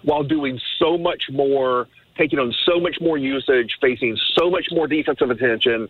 while 0.03 0.23
doing 0.23 0.59
so 0.77 0.97
much 0.97 1.23
more, 1.31 1.87
taking 2.17 2.39
on 2.39 2.53
so 2.65 2.79
much 2.79 2.97
more 2.99 3.17
usage, 3.17 3.77
facing 3.81 4.17
so 4.37 4.49
much 4.49 4.67
more 4.71 4.87
defensive 4.87 5.29
attention. 5.29 5.87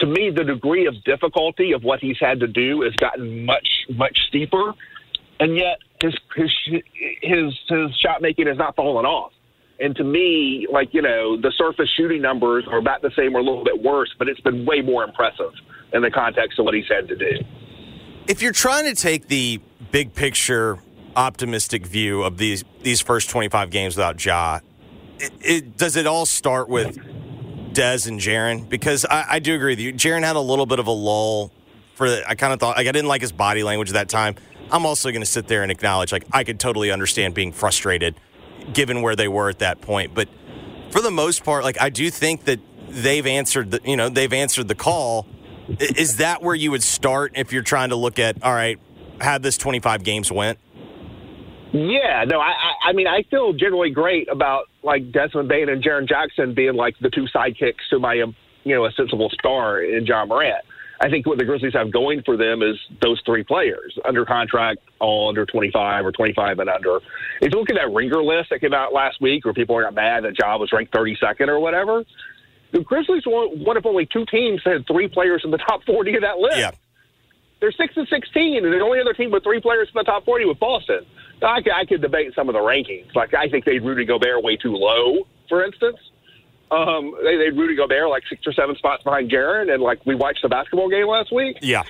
To 0.00 0.06
me, 0.06 0.30
the 0.30 0.44
degree 0.44 0.86
of 0.86 1.02
difficulty 1.04 1.72
of 1.72 1.84
what 1.84 2.00
he's 2.00 2.18
had 2.18 2.40
to 2.40 2.46
do 2.46 2.82
has 2.82 2.94
gotten 2.94 3.44
much 3.44 3.68
much 3.90 4.18
steeper, 4.28 4.74
and 5.38 5.56
yet 5.56 5.78
his 6.02 6.16
his 6.34 6.52
his 7.22 7.54
his 7.68 7.96
shot 7.96 8.22
making 8.22 8.46
has 8.48 8.56
not 8.56 8.74
fallen 8.74 9.06
off. 9.06 9.32
And 9.80 9.94
to 9.96 10.04
me, 10.04 10.66
like, 10.70 10.92
you 10.92 11.02
know, 11.02 11.40
the 11.40 11.52
surface 11.56 11.88
shooting 11.96 12.20
numbers 12.20 12.64
are 12.68 12.78
about 12.78 13.00
the 13.02 13.12
same 13.16 13.36
or 13.36 13.40
a 13.40 13.42
little 13.42 13.64
bit 13.64 13.80
worse, 13.82 14.12
but 14.18 14.28
it's 14.28 14.40
been 14.40 14.66
way 14.66 14.80
more 14.80 15.04
impressive 15.04 15.52
in 15.92 16.02
the 16.02 16.10
context 16.10 16.58
of 16.58 16.64
what 16.64 16.74
he's 16.74 16.88
had 16.88 17.06
to 17.08 17.16
do. 17.16 17.44
If 18.26 18.42
you're 18.42 18.52
trying 18.52 18.84
to 18.86 19.00
take 19.00 19.28
the 19.28 19.60
big 19.92 20.14
picture 20.14 20.80
optimistic 21.16 21.86
view 21.86 22.22
of 22.22 22.38
these 22.38 22.64
these 22.82 23.00
first 23.00 23.30
25 23.30 23.70
games 23.70 23.96
without 23.96 24.22
Ja, 24.24 24.60
it, 25.18 25.32
it, 25.40 25.76
does 25.76 25.96
it 25.96 26.06
all 26.06 26.26
start 26.26 26.68
with 26.68 26.96
Dez 27.72 28.06
and 28.06 28.20
Jaren? 28.20 28.68
Because 28.68 29.04
I, 29.04 29.24
I 29.30 29.38
do 29.38 29.54
agree 29.54 29.72
with 29.72 29.80
you. 29.80 29.92
Jaren 29.92 30.22
had 30.22 30.36
a 30.36 30.40
little 30.40 30.66
bit 30.66 30.78
of 30.78 30.86
a 30.86 30.92
lull. 30.92 31.52
For 31.94 32.06
I 32.28 32.34
kind 32.34 32.52
of 32.52 32.60
thought 32.60 32.76
like 32.76 32.86
I 32.86 32.92
didn't 32.92 33.08
like 33.08 33.20
his 33.20 33.32
body 33.32 33.62
language 33.62 33.88
at 33.90 33.94
that 33.94 34.08
time. 34.08 34.36
I'm 34.70 34.84
also 34.84 35.10
going 35.10 35.22
to 35.22 35.26
sit 35.26 35.48
there 35.48 35.62
and 35.62 35.72
acknowledge 35.72 36.12
like 36.12 36.24
I 36.32 36.44
could 36.44 36.60
totally 36.60 36.90
understand 36.90 37.34
being 37.34 37.52
frustrated 37.52 38.14
given 38.72 39.02
where 39.02 39.16
they 39.16 39.28
were 39.28 39.48
at 39.48 39.58
that 39.60 39.80
point. 39.80 40.14
But 40.14 40.28
for 40.90 41.00
the 41.00 41.10
most 41.10 41.44
part, 41.44 41.64
like 41.64 41.80
I 41.80 41.90
do 41.90 42.10
think 42.10 42.44
that 42.44 42.60
they've 42.88 43.26
answered 43.26 43.70
the 43.70 43.80
you 43.84 43.96
know 43.96 44.08
they've 44.08 44.32
answered 44.32 44.68
the 44.68 44.74
call. 44.74 45.26
Is 45.78 46.16
that 46.16 46.42
where 46.42 46.54
you 46.54 46.70
would 46.70 46.82
start 46.82 47.32
if 47.34 47.52
you're 47.52 47.62
trying 47.62 47.90
to 47.90 47.96
look 47.96 48.18
at 48.18 48.42
all 48.42 48.54
right, 48.54 48.78
how 49.20 49.36
this 49.36 49.58
25 49.58 50.02
games 50.02 50.32
went? 50.32 50.58
Yeah, 51.72 52.24
no, 52.26 52.40
I, 52.40 52.54
I 52.88 52.92
mean, 52.94 53.06
I 53.06 53.24
feel 53.30 53.52
generally 53.52 53.90
great 53.90 54.28
about 54.30 54.70
like 54.82 55.12
Desmond 55.12 55.48
Bane 55.48 55.68
and 55.68 55.82
Jaren 55.82 56.08
Jackson 56.08 56.54
being 56.54 56.74
like 56.74 56.98
the 57.00 57.10
two 57.10 57.26
sidekicks 57.34 57.86
to 57.90 57.98
my, 57.98 58.20
um, 58.22 58.34
you 58.64 58.74
know, 58.74 58.86
a 58.86 58.92
sensible 58.92 59.28
star 59.30 59.82
in 59.82 60.06
Ja 60.06 60.24
Morant. 60.24 60.64
I 61.00 61.08
think 61.08 61.26
what 61.26 61.38
the 61.38 61.44
Grizzlies 61.44 61.74
have 61.74 61.92
going 61.92 62.22
for 62.24 62.36
them 62.36 62.62
is 62.62 62.76
those 63.00 63.20
three 63.24 63.44
players 63.44 63.96
under 64.04 64.24
contract, 64.24 64.80
all 64.98 65.28
under 65.28 65.46
25 65.46 66.04
or 66.04 66.12
25 66.12 66.58
and 66.58 66.68
under. 66.68 66.96
If 67.40 67.52
you 67.52 67.58
look 67.58 67.70
at 67.70 67.76
that 67.76 67.92
ringer 67.92 68.22
list 68.22 68.50
that 68.50 68.60
came 68.60 68.74
out 68.74 68.92
last 68.92 69.20
week 69.20 69.44
where 69.44 69.54
people 69.54 69.80
got 69.80 69.94
mad 69.94 70.24
that 70.24 70.36
Ja 70.38 70.56
was 70.56 70.72
ranked 70.72 70.92
32nd 70.92 71.46
or 71.46 71.60
whatever, 71.60 72.04
the 72.72 72.80
Grizzlies 72.80 73.24
were 73.26 73.46
one 73.48 73.76
of 73.76 73.86
only 73.86 74.06
two 74.06 74.26
teams 74.26 74.60
that 74.64 74.72
had 74.72 74.86
three 74.86 75.08
players 75.08 75.42
in 75.44 75.52
the 75.52 75.58
top 75.58 75.84
40 75.84 76.16
of 76.16 76.22
that 76.22 76.38
list. 76.38 76.58
Yeah. 76.58 76.72
They're 77.60 77.72
6 77.72 77.94
and 77.96 78.06
16, 78.08 78.64
and 78.64 78.72
the 78.72 78.80
only 78.80 79.00
other 79.00 79.12
team 79.12 79.30
with 79.30 79.42
three 79.42 79.60
players 79.60 79.88
in 79.88 79.98
the 79.98 80.04
top 80.04 80.24
40 80.24 80.44
was 80.44 80.56
Boston. 80.58 81.06
I 81.42 81.62
could, 81.62 81.72
I 81.72 81.84
could 81.84 82.02
debate 82.02 82.32
some 82.34 82.48
of 82.48 82.52
the 82.52 82.60
rankings. 82.60 83.14
Like, 83.14 83.34
I 83.34 83.48
think 83.48 83.64
they'd 83.64 83.82
Rudy 83.82 84.04
Gobert 84.04 84.42
way 84.42 84.56
too 84.56 84.74
low, 84.74 85.26
for 85.48 85.64
instance. 85.64 85.98
Um, 86.70 87.14
they, 87.22 87.36
they'd 87.36 87.56
Rudy 87.56 87.76
Gobert 87.76 88.08
like 88.08 88.24
six 88.28 88.42
or 88.46 88.52
seven 88.52 88.76
spots 88.76 89.02
behind 89.02 89.30
Jaren, 89.30 89.72
and 89.72 89.82
like 89.82 90.04
we 90.04 90.14
watched 90.14 90.42
the 90.42 90.48
basketball 90.48 90.88
game 90.88 91.06
last 91.06 91.32
week. 91.32 91.58
Yeah. 91.62 91.84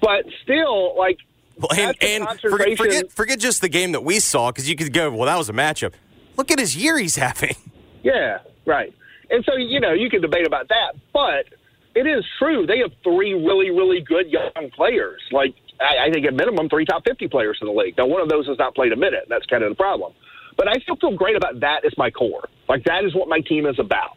But 0.00 0.26
still, 0.42 0.96
like, 0.96 1.18
Well, 1.56 1.70
and, 1.76 1.96
and 2.02 2.40
forget, 2.40 2.76
forget 2.76 3.12
forget 3.12 3.38
just 3.38 3.60
the 3.60 3.68
game 3.68 3.92
that 3.92 4.04
we 4.04 4.20
saw 4.20 4.50
because 4.50 4.68
you 4.68 4.76
could 4.76 4.92
go, 4.92 5.10
well, 5.10 5.26
that 5.26 5.36
was 5.36 5.48
a 5.48 5.52
matchup. 5.52 5.92
Look 6.36 6.50
at 6.50 6.58
his 6.58 6.76
year 6.76 6.98
he's 6.98 7.16
having. 7.26 7.56
Yeah, 8.02 8.38
right. 8.66 8.94
And 9.30 9.44
so, 9.44 9.56
you 9.56 9.80
know, 9.80 9.92
you 9.92 10.08
can 10.08 10.22
debate 10.22 10.46
about 10.46 10.68
that, 10.68 10.94
but 11.12 11.46
it 11.94 12.06
is 12.06 12.24
true. 12.38 12.66
They 12.66 12.78
have 12.78 12.92
three 13.02 13.34
really, 13.34 13.70
really 13.70 14.00
good 14.00 14.30
young 14.30 14.70
players. 14.74 15.20
Like, 15.32 15.54
I, 15.80 16.06
I 16.06 16.10
think 16.10 16.26
at 16.26 16.34
minimum, 16.34 16.68
three 16.68 16.84
top 16.84 17.02
50 17.06 17.28
players 17.28 17.58
in 17.60 17.66
the 17.66 17.72
league. 17.72 17.96
Now, 17.98 18.06
one 18.06 18.22
of 18.22 18.28
those 18.28 18.46
has 18.46 18.58
not 18.58 18.74
played 18.74 18.92
a 18.92 18.96
minute. 18.96 19.26
That's 19.28 19.44
kind 19.46 19.62
of 19.64 19.70
the 19.70 19.76
problem. 19.76 20.12
But 20.56 20.68
I 20.68 20.74
still 20.82 20.96
feel 20.96 21.12
great 21.16 21.36
about 21.36 21.60
that 21.60 21.84
as 21.84 21.92
my 21.98 22.10
core. 22.10 22.48
Like, 22.68 22.84
that 22.84 23.04
is 23.04 23.14
what 23.14 23.28
my 23.28 23.40
team 23.40 23.66
is 23.66 23.78
about. 23.78 24.16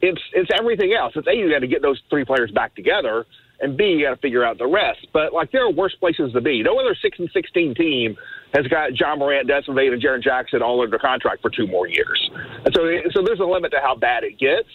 It's 0.00 0.20
it's 0.32 0.50
everything 0.58 0.94
else. 0.98 1.12
It's 1.14 1.28
A, 1.28 1.32
you 1.32 1.50
got 1.50 1.60
to 1.60 1.68
get 1.68 1.80
those 1.80 2.00
three 2.10 2.24
players 2.24 2.50
back 2.50 2.74
together, 2.74 3.24
and 3.60 3.76
B, 3.76 3.84
you 3.84 4.06
got 4.06 4.14
to 4.14 4.20
figure 4.20 4.44
out 4.44 4.58
the 4.58 4.66
rest. 4.66 5.06
But, 5.12 5.32
like, 5.32 5.52
there 5.52 5.64
are 5.64 5.70
worse 5.70 5.94
places 6.00 6.32
to 6.32 6.40
be. 6.40 6.62
No 6.62 6.78
other 6.80 6.96
6 7.00 7.18
and 7.20 7.30
16 7.32 7.74
team 7.76 8.16
has 8.52 8.66
got 8.66 8.98
Ja 8.98 9.14
Morant, 9.14 9.46
Desmond 9.46 9.76
Bane, 9.76 9.92
and 9.92 10.02
Jaren 10.02 10.22
Jackson 10.22 10.62
all 10.62 10.82
under 10.82 10.98
contract 10.98 11.40
for 11.42 11.50
two 11.50 11.68
more 11.68 11.86
years. 11.86 12.30
And 12.64 12.74
so, 12.74 12.82
so 13.12 13.22
there's 13.24 13.40
a 13.40 13.44
limit 13.44 13.70
to 13.72 13.78
how 13.80 13.94
bad 13.94 14.24
it 14.24 14.38
gets. 14.38 14.68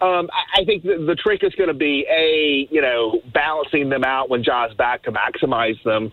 Um, 0.00 0.30
I, 0.56 0.64
think 0.64 0.82
the, 0.82 1.04
the 1.06 1.14
trick 1.14 1.44
is 1.44 1.54
going 1.56 1.68
to 1.68 1.74
be 1.74 2.06
a 2.10 2.66
you 2.72 2.80
know 2.80 3.20
balancing 3.34 3.90
them 3.90 4.02
out 4.02 4.30
when 4.30 4.42
Ja's 4.42 4.72
back 4.78 5.02
to 5.02 5.12
maximize 5.12 5.82
them. 5.84 6.10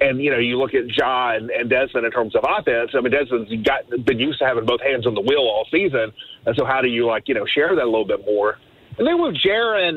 And 0.00 0.22
you 0.22 0.30
know, 0.30 0.38
you 0.38 0.58
look 0.58 0.74
at 0.74 0.86
Ja 0.96 1.34
and, 1.34 1.70
Desmond 1.70 2.06
in 2.06 2.12
terms 2.12 2.34
of 2.36 2.44
offense. 2.48 2.92
I 2.94 3.00
mean, 3.00 3.12
Desmond's 3.12 3.50
got 3.66 3.88
been 4.04 4.18
used 4.18 4.38
to 4.38 4.46
having 4.46 4.64
both 4.64 4.80
hands 4.80 5.06
on 5.06 5.14
the 5.14 5.20
wheel 5.20 5.40
all 5.40 5.66
season, 5.70 6.12
and 6.46 6.56
so 6.56 6.64
how 6.64 6.80
do 6.80 6.88
you 6.88 7.06
like 7.06 7.24
you 7.26 7.34
know 7.34 7.46
share 7.46 7.74
that 7.74 7.82
a 7.82 7.90
little 7.90 8.06
bit 8.06 8.24
more? 8.24 8.58
And 8.96 9.06
then 9.06 9.20
with 9.20 9.36
Jaren, 9.36 9.96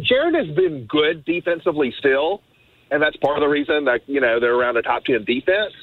Jaren 0.00 0.34
has 0.38 0.54
been 0.54 0.86
good 0.86 1.24
defensively 1.24 1.92
still, 1.98 2.42
and 2.90 3.02
that's 3.02 3.16
part 3.16 3.36
of 3.36 3.42
the 3.42 3.48
reason 3.48 3.84
that 3.86 4.02
you 4.06 4.20
know 4.20 4.38
they're 4.38 4.54
around 4.54 4.76
a 4.76 4.82
top 4.82 5.04
ten 5.04 5.24
defense. 5.24 5.74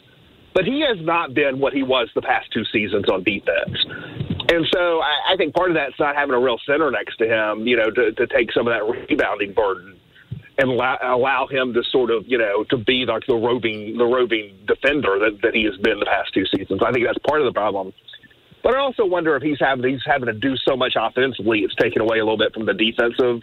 But 0.54 0.64
he 0.64 0.86
has 0.88 0.98
not 1.06 1.34
been 1.34 1.60
what 1.60 1.74
he 1.74 1.84
was 1.84 2.08
the 2.16 2.22
past 2.22 2.48
two 2.54 2.64
seasons 2.72 3.04
on 3.12 3.24
defense. 3.24 3.76
And 4.48 4.66
so 4.74 5.02
I, 5.02 5.34
I 5.34 5.36
think 5.36 5.54
part 5.54 5.70
of 5.70 5.76
that's 5.76 6.00
not 6.00 6.16
having 6.16 6.34
a 6.34 6.40
real 6.40 6.58
center 6.66 6.90
next 6.92 7.18
to 7.18 7.28
him, 7.28 7.68
you 7.68 7.76
know, 7.76 7.92
to, 7.92 8.14
to 8.14 8.28
take 8.28 8.54
some 8.54 8.66
of 8.66 8.74
that 8.74 9.10
rebounding 9.10 9.52
burden 9.52 10.00
and 10.58 10.70
allow, 10.70 10.98
allow 11.02 11.48
him 11.48 11.74
to 11.74 11.84
sort 11.92 12.12
of, 12.12 12.24
you 12.28 12.38
know, 12.38 12.64
to 12.70 12.78
be 12.78 13.06
like 13.06 13.24
the 13.28 13.36
roving, 13.36 13.98
the 13.98 14.06
roving 14.06 14.58
defender 14.66 15.20
that, 15.20 15.40
that 15.44 15.54
he 15.54 15.64
has 15.66 15.76
been 15.78 16.00
the 16.00 16.06
past 16.06 16.34
two 16.34 16.46
seasons. 16.46 16.82
I 16.86 16.92
think 16.92 17.06
that's 17.06 17.20
part 17.28 17.42
of 17.42 17.46
the 17.46 17.54
problem. 17.54 17.92
But 18.64 18.76
I 18.76 18.80
also 18.80 19.06
wonder 19.06 19.36
if 19.36 19.44
he's 19.44 19.60
having 19.60 19.88
he's 19.88 20.02
having 20.06 20.26
to 20.26 20.34
do 20.34 20.56
so 20.58 20.76
much 20.76 20.94
offensively, 21.00 21.60
it's 21.60 21.76
taken 21.76 22.02
away 22.02 22.18
a 22.18 22.24
little 22.24 22.38
bit 22.38 22.54
from 22.54 22.66
the 22.66 22.74
defensive. 22.74 23.42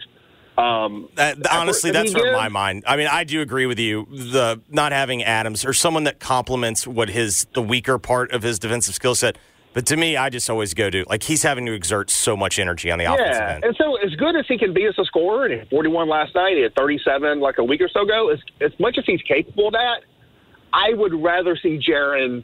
Um, 0.57 1.09
That, 1.15 1.37
honestly, 1.49 1.91
that 1.91 2.07
that's 2.07 2.13
gives. 2.13 2.31
my 2.33 2.49
mind. 2.49 2.83
I 2.85 2.97
mean, 2.97 3.07
I 3.07 3.23
do 3.23 3.41
agree 3.41 3.65
with 3.65 3.79
you. 3.79 4.05
The 4.11 4.61
not 4.69 4.91
having 4.91 5.23
Adams 5.23 5.65
or 5.65 5.73
someone 5.73 6.03
that 6.03 6.19
complements 6.19 6.85
what 6.85 7.09
his 7.09 7.47
the 7.53 7.61
weaker 7.61 7.97
part 7.97 8.31
of 8.31 8.43
his 8.43 8.59
defensive 8.59 8.95
skill 8.95 9.15
set. 9.15 9.37
But 9.73 9.85
to 9.87 9.97
me, 9.97 10.17
I 10.17 10.29
just 10.29 10.49
always 10.49 10.73
go 10.73 10.89
to 10.89 11.03
like 11.09 11.23
he's 11.23 11.41
having 11.43 11.65
to 11.65 11.73
exert 11.73 12.09
so 12.09 12.37
much 12.37 12.59
energy 12.59 12.91
on 12.91 12.99
the 12.99 13.05
offensive 13.05 13.33
Yeah, 13.35 13.55
end. 13.55 13.63
and 13.65 13.75
so 13.75 13.95
as 13.97 14.13
good 14.15 14.35
as 14.35 14.45
he 14.47 14.57
can 14.57 14.73
be 14.73 14.85
as 14.85 14.95
a 14.99 15.05
scorer, 15.05 15.45
and 15.45 15.53
he 15.53 15.59
had 15.59 15.69
41 15.69 16.07
last 16.07 16.35
night, 16.35 16.55
he 16.57 16.61
had 16.61 16.75
37 16.75 17.39
like 17.39 17.57
a 17.57 17.63
week 17.63 17.81
or 17.81 17.89
so 17.89 18.01
ago. 18.01 18.29
As, 18.29 18.39
as 18.61 18.71
much 18.79 18.97
as 18.97 19.03
he's 19.05 19.21
capable 19.23 19.67
of 19.67 19.73
that, 19.73 20.01
I 20.71 20.93
would 20.93 21.13
rather 21.13 21.55
see 21.55 21.79
Jaren 21.79 22.43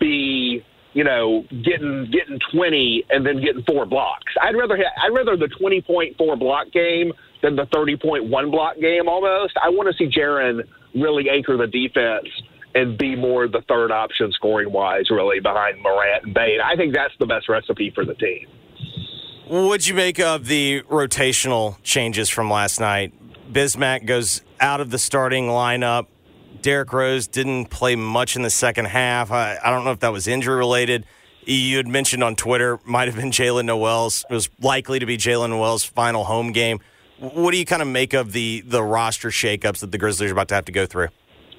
be, 0.00 0.64
you 0.92 1.04
know, 1.04 1.44
getting 1.64 2.10
getting 2.10 2.38
20 2.52 3.04
and 3.10 3.26
then 3.26 3.40
getting 3.40 3.62
four 3.64 3.84
blocks. 3.86 4.32
I'd 4.40 4.56
rather 4.56 4.76
ha- 4.76 5.04
I'd 5.04 5.12
rather 5.12 5.36
the 5.36 5.46
20.4 5.60 6.38
block 6.38 6.70
game 6.72 7.12
than 7.42 7.56
the 7.56 7.66
30.1 7.66 8.50
block 8.50 8.76
game. 8.80 9.08
Almost, 9.08 9.54
I 9.62 9.68
want 9.70 9.88
to 9.88 9.96
see 9.96 10.10
Jaren 10.10 10.62
really 10.94 11.28
anchor 11.30 11.56
the 11.56 11.66
defense 11.66 12.26
and 12.78 12.96
be 12.96 13.16
more 13.16 13.48
the 13.48 13.62
third 13.68 13.90
option 13.90 14.30
scoring 14.32 14.70
wise, 14.70 15.10
really 15.10 15.40
behind 15.40 15.82
Morant 15.82 16.24
and 16.24 16.34
Bane. 16.34 16.60
I 16.64 16.76
think 16.76 16.94
that's 16.94 17.14
the 17.18 17.26
best 17.26 17.48
recipe 17.48 17.90
for 17.92 18.04
the 18.04 18.14
team. 18.14 18.46
What'd 19.48 19.86
you 19.88 19.94
make 19.94 20.20
of 20.20 20.46
the 20.46 20.82
rotational 20.82 21.82
changes 21.82 22.28
from 22.28 22.50
last 22.50 22.78
night? 22.78 23.12
Bismack 23.52 24.06
goes 24.06 24.42
out 24.60 24.80
of 24.80 24.90
the 24.90 24.98
starting 24.98 25.46
lineup. 25.46 26.06
Derrick 26.62 26.92
Rose 26.92 27.26
didn't 27.26 27.66
play 27.66 27.96
much 27.96 28.36
in 28.36 28.42
the 28.42 28.50
second 28.50 28.86
half. 28.86 29.32
I, 29.32 29.58
I 29.62 29.70
don't 29.70 29.84
know 29.84 29.92
if 29.92 30.00
that 30.00 30.12
was 30.12 30.28
injury 30.28 30.56
related. 30.56 31.04
You 31.44 31.78
had 31.78 31.88
mentioned 31.88 32.22
on 32.22 32.36
Twitter 32.36 32.78
might 32.84 33.08
have 33.08 33.16
been 33.16 33.30
Jaylen 33.30 33.64
Nowell's. 33.64 34.24
It 34.28 34.34
was 34.34 34.50
likely 34.60 34.98
to 34.98 35.06
be 35.06 35.16
Jaylen 35.16 35.50
Nowell's 35.50 35.82
final 35.82 36.24
home 36.24 36.52
game. 36.52 36.80
What 37.18 37.50
do 37.50 37.56
you 37.56 37.64
kind 37.64 37.82
of 37.82 37.88
make 37.88 38.12
of 38.12 38.32
the 38.32 38.60
the 38.60 38.82
roster 38.82 39.30
shakeups 39.30 39.80
that 39.80 39.90
the 39.90 39.98
Grizzlies 39.98 40.30
are 40.30 40.34
about 40.34 40.48
to 40.48 40.54
have 40.54 40.66
to 40.66 40.72
go 40.72 40.86
through? 40.86 41.08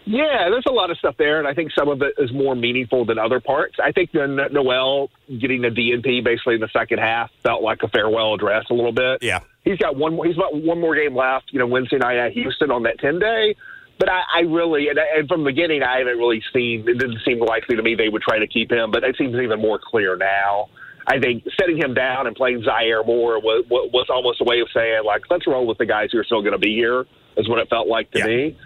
Yeah, 0.06 0.50
there's 0.50 0.66
a 0.68 0.72
lot 0.72 0.90
of 0.90 0.98
stuff 0.98 1.16
there, 1.18 1.38
and 1.40 1.48
I 1.48 1.54
think 1.54 1.72
some 1.78 1.88
of 1.88 2.02
it 2.02 2.16
is 2.18 2.32
more 2.34 2.56
meaningful 2.56 3.06
than 3.06 3.20
other 3.20 3.40
parts. 3.40 3.76
I 3.84 3.92
think 3.92 4.12
the 4.12 4.26
Nowell 4.52 5.12
getting 5.40 5.62
the 5.62 5.70
DNP 5.70 6.24
basically 6.24 6.56
in 6.56 6.62
the 6.62 6.70
second 6.70 6.98
half 7.00 7.30
felt 7.44 7.62
like 7.62 7.84
a 7.84 7.88
farewell 7.90 8.34
address 8.34 8.66
a 8.72 8.74
little 8.74 8.92
bit. 8.92 9.22
Yeah. 9.22 9.42
he's 9.64 9.78
got 9.78 9.96
one 9.96 10.16
more. 10.16 10.26
He's 10.26 10.36
got 10.38 10.56
one 10.56 10.80
more 10.82 10.96
game 10.96 11.16
left. 11.16 11.52
You 11.54 11.60
know, 11.60 11.68
Wednesday 11.68 11.98
night 11.98 12.18
at 12.18 12.32
Houston 12.32 12.72
on 12.72 12.84
that 12.84 13.00
ten 13.00 13.20
day. 13.20 13.56
But 14.00 14.10
I, 14.10 14.22
I 14.34 14.40
really, 14.42 14.88
and, 14.88 14.98
and 14.98 15.28
from 15.28 15.44
the 15.44 15.50
beginning, 15.52 15.84
I 15.84 15.98
haven't 16.00 16.18
really 16.18 16.42
seen. 16.54 16.88
It 16.88 16.98
didn't 16.98 17.20
seem 17.26 17.40
likely 17.40 17.76
to 17.76 17.84
me 17.84 17.96
they 17.96 18.08
would 18.10 18.22
try 18.22 18.40
to 18.40 18.48
keep 18.48 18.72
him, 18.72 18.92
but 18.92 19.04
it 19.04 19.16
seems 19.18 19.36
even 19.36 19.60
more 19.62 19.78
clear 19.84 20.16
now. 20.16 20.70
I 21.06 21.20
think 21.20 21.44
setting 21.60 21.78
him 21.78 21.94
down 21.94 22.26
and 22.26 22.36
playing 22.36 22.62
Ziaire 22.62 23.06
more 23.06 23.40
was, 23.40 23.66
was 23.70 24.08
almost 24.10 24.40
a 24.42 24.44
way 24.46 24.60
of 24.62 24.70
saying, 24.74 25.04
like, 25.06 25.24
let's 25.30 25.46
roll 25.48 25.66
with 25.68 25.80
the 25.80 25.86
guys 25.86 26.10
who 26.12 26.20
are 26.20 26.24
still 26.24 26.42
going 26.42 26.54
to 26.54 26.58
be 26.60 26.74
here. 26.76 27.06
Is 27.36 27.50
what 27.50 27.60
it 27.60 27.70
felt 27.70 27.88
like 27.88 28.10
to 28.12 28.20
Yeah. 28.20 28.26
me. 28.26 28.58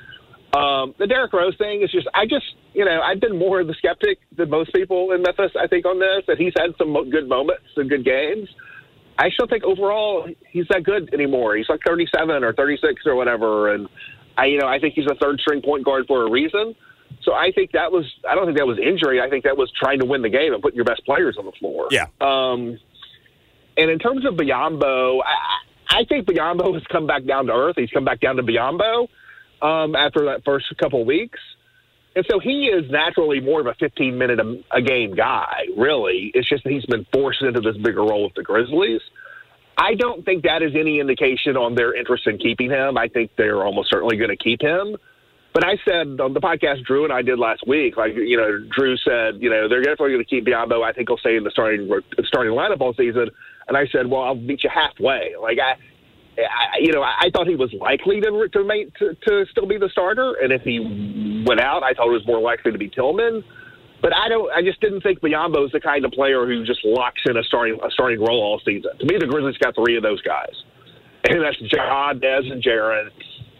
Um, 0.53 0.93
the 1.00 1.07
Derrick 1.07 1.33
Rose 1.33 1.57
thing 1.57 1.81
is 1.81 1.91
just, 1.91 2.07
I 2.13 2.25
just, 2.25 2.45
you 2.74 2.86
know, 2.86 3.01
I've 3.01 3.19
been 3.19 3.38
more 3.38 3.62
of 3.62 3.67
the 3.67 3.74
skeptic 3.74 4.19
than 4.38 4.51
most 4.51 4.72
people 4.72 5.12
in 5.12 5.24
Memphis, 5.24 5.51
I 5.60 5.65
think, 5.67 5.86
on 5.86 6.00
this, 6.00 6.24
that 6.27 6.38
he's 6.38 6.53
had 6.55 6.75
some 6.77 6.93
good 7.10 7.27
moments 7.27 7.65
and 7.75 7.89
good 7.89 8.05
games. 8.05 8.48
I 9.17 9.29
still 9.29 9.48
think 9.48 9.63
overall 9.63 10.27
he's 10.50 10.65
not 10.69 10.83
good 10.83 11.12
anymore. 11.13 11.55
He's 11.55 11.69
like 11.69 11.81
37 11.86 12.43
or 12.43 12.53
36 12.53 13.01
or 13.05 13.15
whatever. 13.15 13.74
And 13.74 13.88
I, 14.38 14.45
you 14.45 14.60
know, 14.60 14.67
I 14.67 14.79
think 14.79 14.93
he's 14.93 15.07
a 15.07 15.15
third 15.15 15.39
string 15.39 15.62
point 15.62 15.86
guard 15.86 16.05
for 16.07 16.24
a 16.24 16.29
reason. 16.29 16.75
So 17.24 17.33
I 17.33 17.51
think 17.51 17.72
that 17.72 17.91
was, 17.91 18.05
I 18.29 18.36
don't 18.36 18.45
think 18.45 18.57
that 18.57 18.67
was 18.67 18.77
injury. 18.77 19.22
I 19.22 19.29
think 19.29 19.45
that 19.45 19.57
was 19.57 19.72
trying 19.79 20.00
to 20.00 20.05
win 20.05 20.22
the 20.22 20.29
game 20.29 20.53
and 20.53 20.62
putting 20.62 20.75
your 20.75 20.86
best 20.86 21.03
players 21.05 21.36
on 21.39 21.45
the 21.45 21.51
floor. 21.53 21.88
Yeah. 21.89 22.07
Um, 22.22 22.77
and 23.77 23.89
in 23.89 23.98
terms 23.98 24.25
of 24.25 24.36
Biyombo, 24.36 25.22
I, 25.24 26.00
I 26.00 26.03
think 26.05 26.27
Biyombo 26.27 26.74
has 26.74 26.83
come 26.91 27.07
back 27.07 27.25
down 27.25 27.48
to 27.48 27.53
earth. 27.53 27.75
He's 27.77 27.89
come 27.89 28.05
back 28.05 28.19
down 28.19 28.36
to 28.36 28.43
Biyombo 28.43 29.07
um, 29.63 29.96
after 29.96 30.25
that 30.25 30.43
first 30.46 30.65
couple 30.77 31.03
weeks. 31.05 31.39
And 32.15 32.25
so 32.29 32.39
he 32.39 32.65
is 32.65 32.91
naturally 32.91 33.39
more 33.39 33.60
of 33.62 33.65
a 33.65 33.74
15 33.79 34.17
minute 34.17 34.39
a, 34.39 34.62
a 34.72 34.82
game 34.82 35.15
guy, 35.15 35.65
really. 35.75 36.32
It's 36.36 36.48
just 36.48 36.63
that 36.63 36.72
he's 36.72 36.86
been 36.86 37.08
forced 37.12 37.41
into 37.41 37.60
this 37.60 37.75
bigger 37.77 38.01
role 38.01 38.25
with 38.25 38.36
the 38.36 38.43
Grizzlies. 38.43 39.01
I 39.75 39.96
don't 39.96 40.24
think 40.24 40.43
that 40.43 40.62
is 40.62 40.74
any 40.75 41.00
indication 41.00 41.58
on 41.58 41.74
their 41.74 41.96
interest 41.96 42.27
in 42.27 42.38
keeping 42.38 42.70
him. 42.70 42.98
I 42.98 43.08
think 43.08 43.32
they're 43.36 43.65
almost 43.65 43.89
certainly 43.89 44.17
going 44.17 44.29
to 44.29 44.38
keep 44.38 44.62
him. 44.62 44.96
But 45.53 45.65
I 45.65 45.77
said 45.86 46.20
on 46.20 46.34
the 46.34 46.41
podcast 46.41 46.84
Drew 46.84 47.03
and 47.03 47.13
I 47.13 47.22
did 47.22 47.39
last 47.39 47.65
week, 47.67 47.96
like 47.96 48.15
you 48.15 48.38
know, 48.38 48.60
Drew 48.75 48.98
said, 48.98 49.41
you 49.41 49.50
know, 49.50 49.67
they're 49.67 49.82
definitely 49.82 50.13
going 50.13 50.24
to 50.24 50.29
keep 50.29 50.46
Biyombo. 50.46 50.84
I 50.84 50.93
think 50.93 51.10
he'll 51.10 51.17
stay 51.17 51.36
in 51.36 51.43
the 51.43 51.51
starting 51.51 51.89
starting 52.24 52.53
lineup 52.53 52.82
all 52.82 52.93
season. 52.93 53.29
And 53.67 53.77
I 53.77 53.88
said, 53.88 54.08
well, 54.08 54.22
I'll 54.22 54.36
meet 54.36 54.63
you 54.63 54.70
halfway. 54.74 55.36
Like 55.39 55.60
I, 55.60 55.75
I 56.38 56.80
you 56.80 56.92
know, 56.92 57.02
I, 57.02 57.13
I 57.22 57.30
thought 57.30 57.48
he 57.48 57.56
was 57.56 57.72
likely 57.74 58.20
to 58.22 58.48
to 58.54 58.63
make 58.63 58.94
to, 58.96 59.16
to 59.28 59.46
still 59.52 59.66
be 59.66 59.78
the 59.78 59.90
starter, 59.90 60.36
and 60.42 60.52
if 60.52 60.62
he 60.63 61.44
went 61.48 61.62
out, 61.62 61.84
I 61.84 61.94
thought 61.94 62.08
it 62.08 62.13
was 62.13 62.25
more 62.28 62.42
likely 62.42 62.72
to 62.72 62.78
be 62.78 62.90
Tillman. 62.90 63.44
But 64.02 64.13
I 64.13 64.28
don't. 64.28 64.52
I 64.52 64.62
just 64.62 64.82
didn't 64.82 65.02
think 65.02 65.22
Biyombo 65.22 65.66
is 65.66 65.72
the 65.72 65.80
kind 65.80 66.04
of 66.04 66.12
player 66.12 66.46
who 66.46 66.66
just 66.66 66.84
locks 66.84 67.22
in 67.25 67.38
a 67.38 67.44
starting 67.44 67.80
a 67.82 67.90
starting 67.92 68.20
role 68.20 68.42
all 68.42 68.62
season. 68.66 68.92
To 69.00 69.06
me, 69.06 69.18
the 69.18 69.28
Grizzlies 69.28 69.58
got 69.58 69.75
three 69.75 69.96
of 69.96 70.04
those 70.04 70.22
guys, 70.24 70.54
and 71.30 71.42
that's 71.42 71.56
Ja, 71.60 72.13
Dez, 72.13 72.52
and 72.52 72.62
Jaren. 72.62 73.10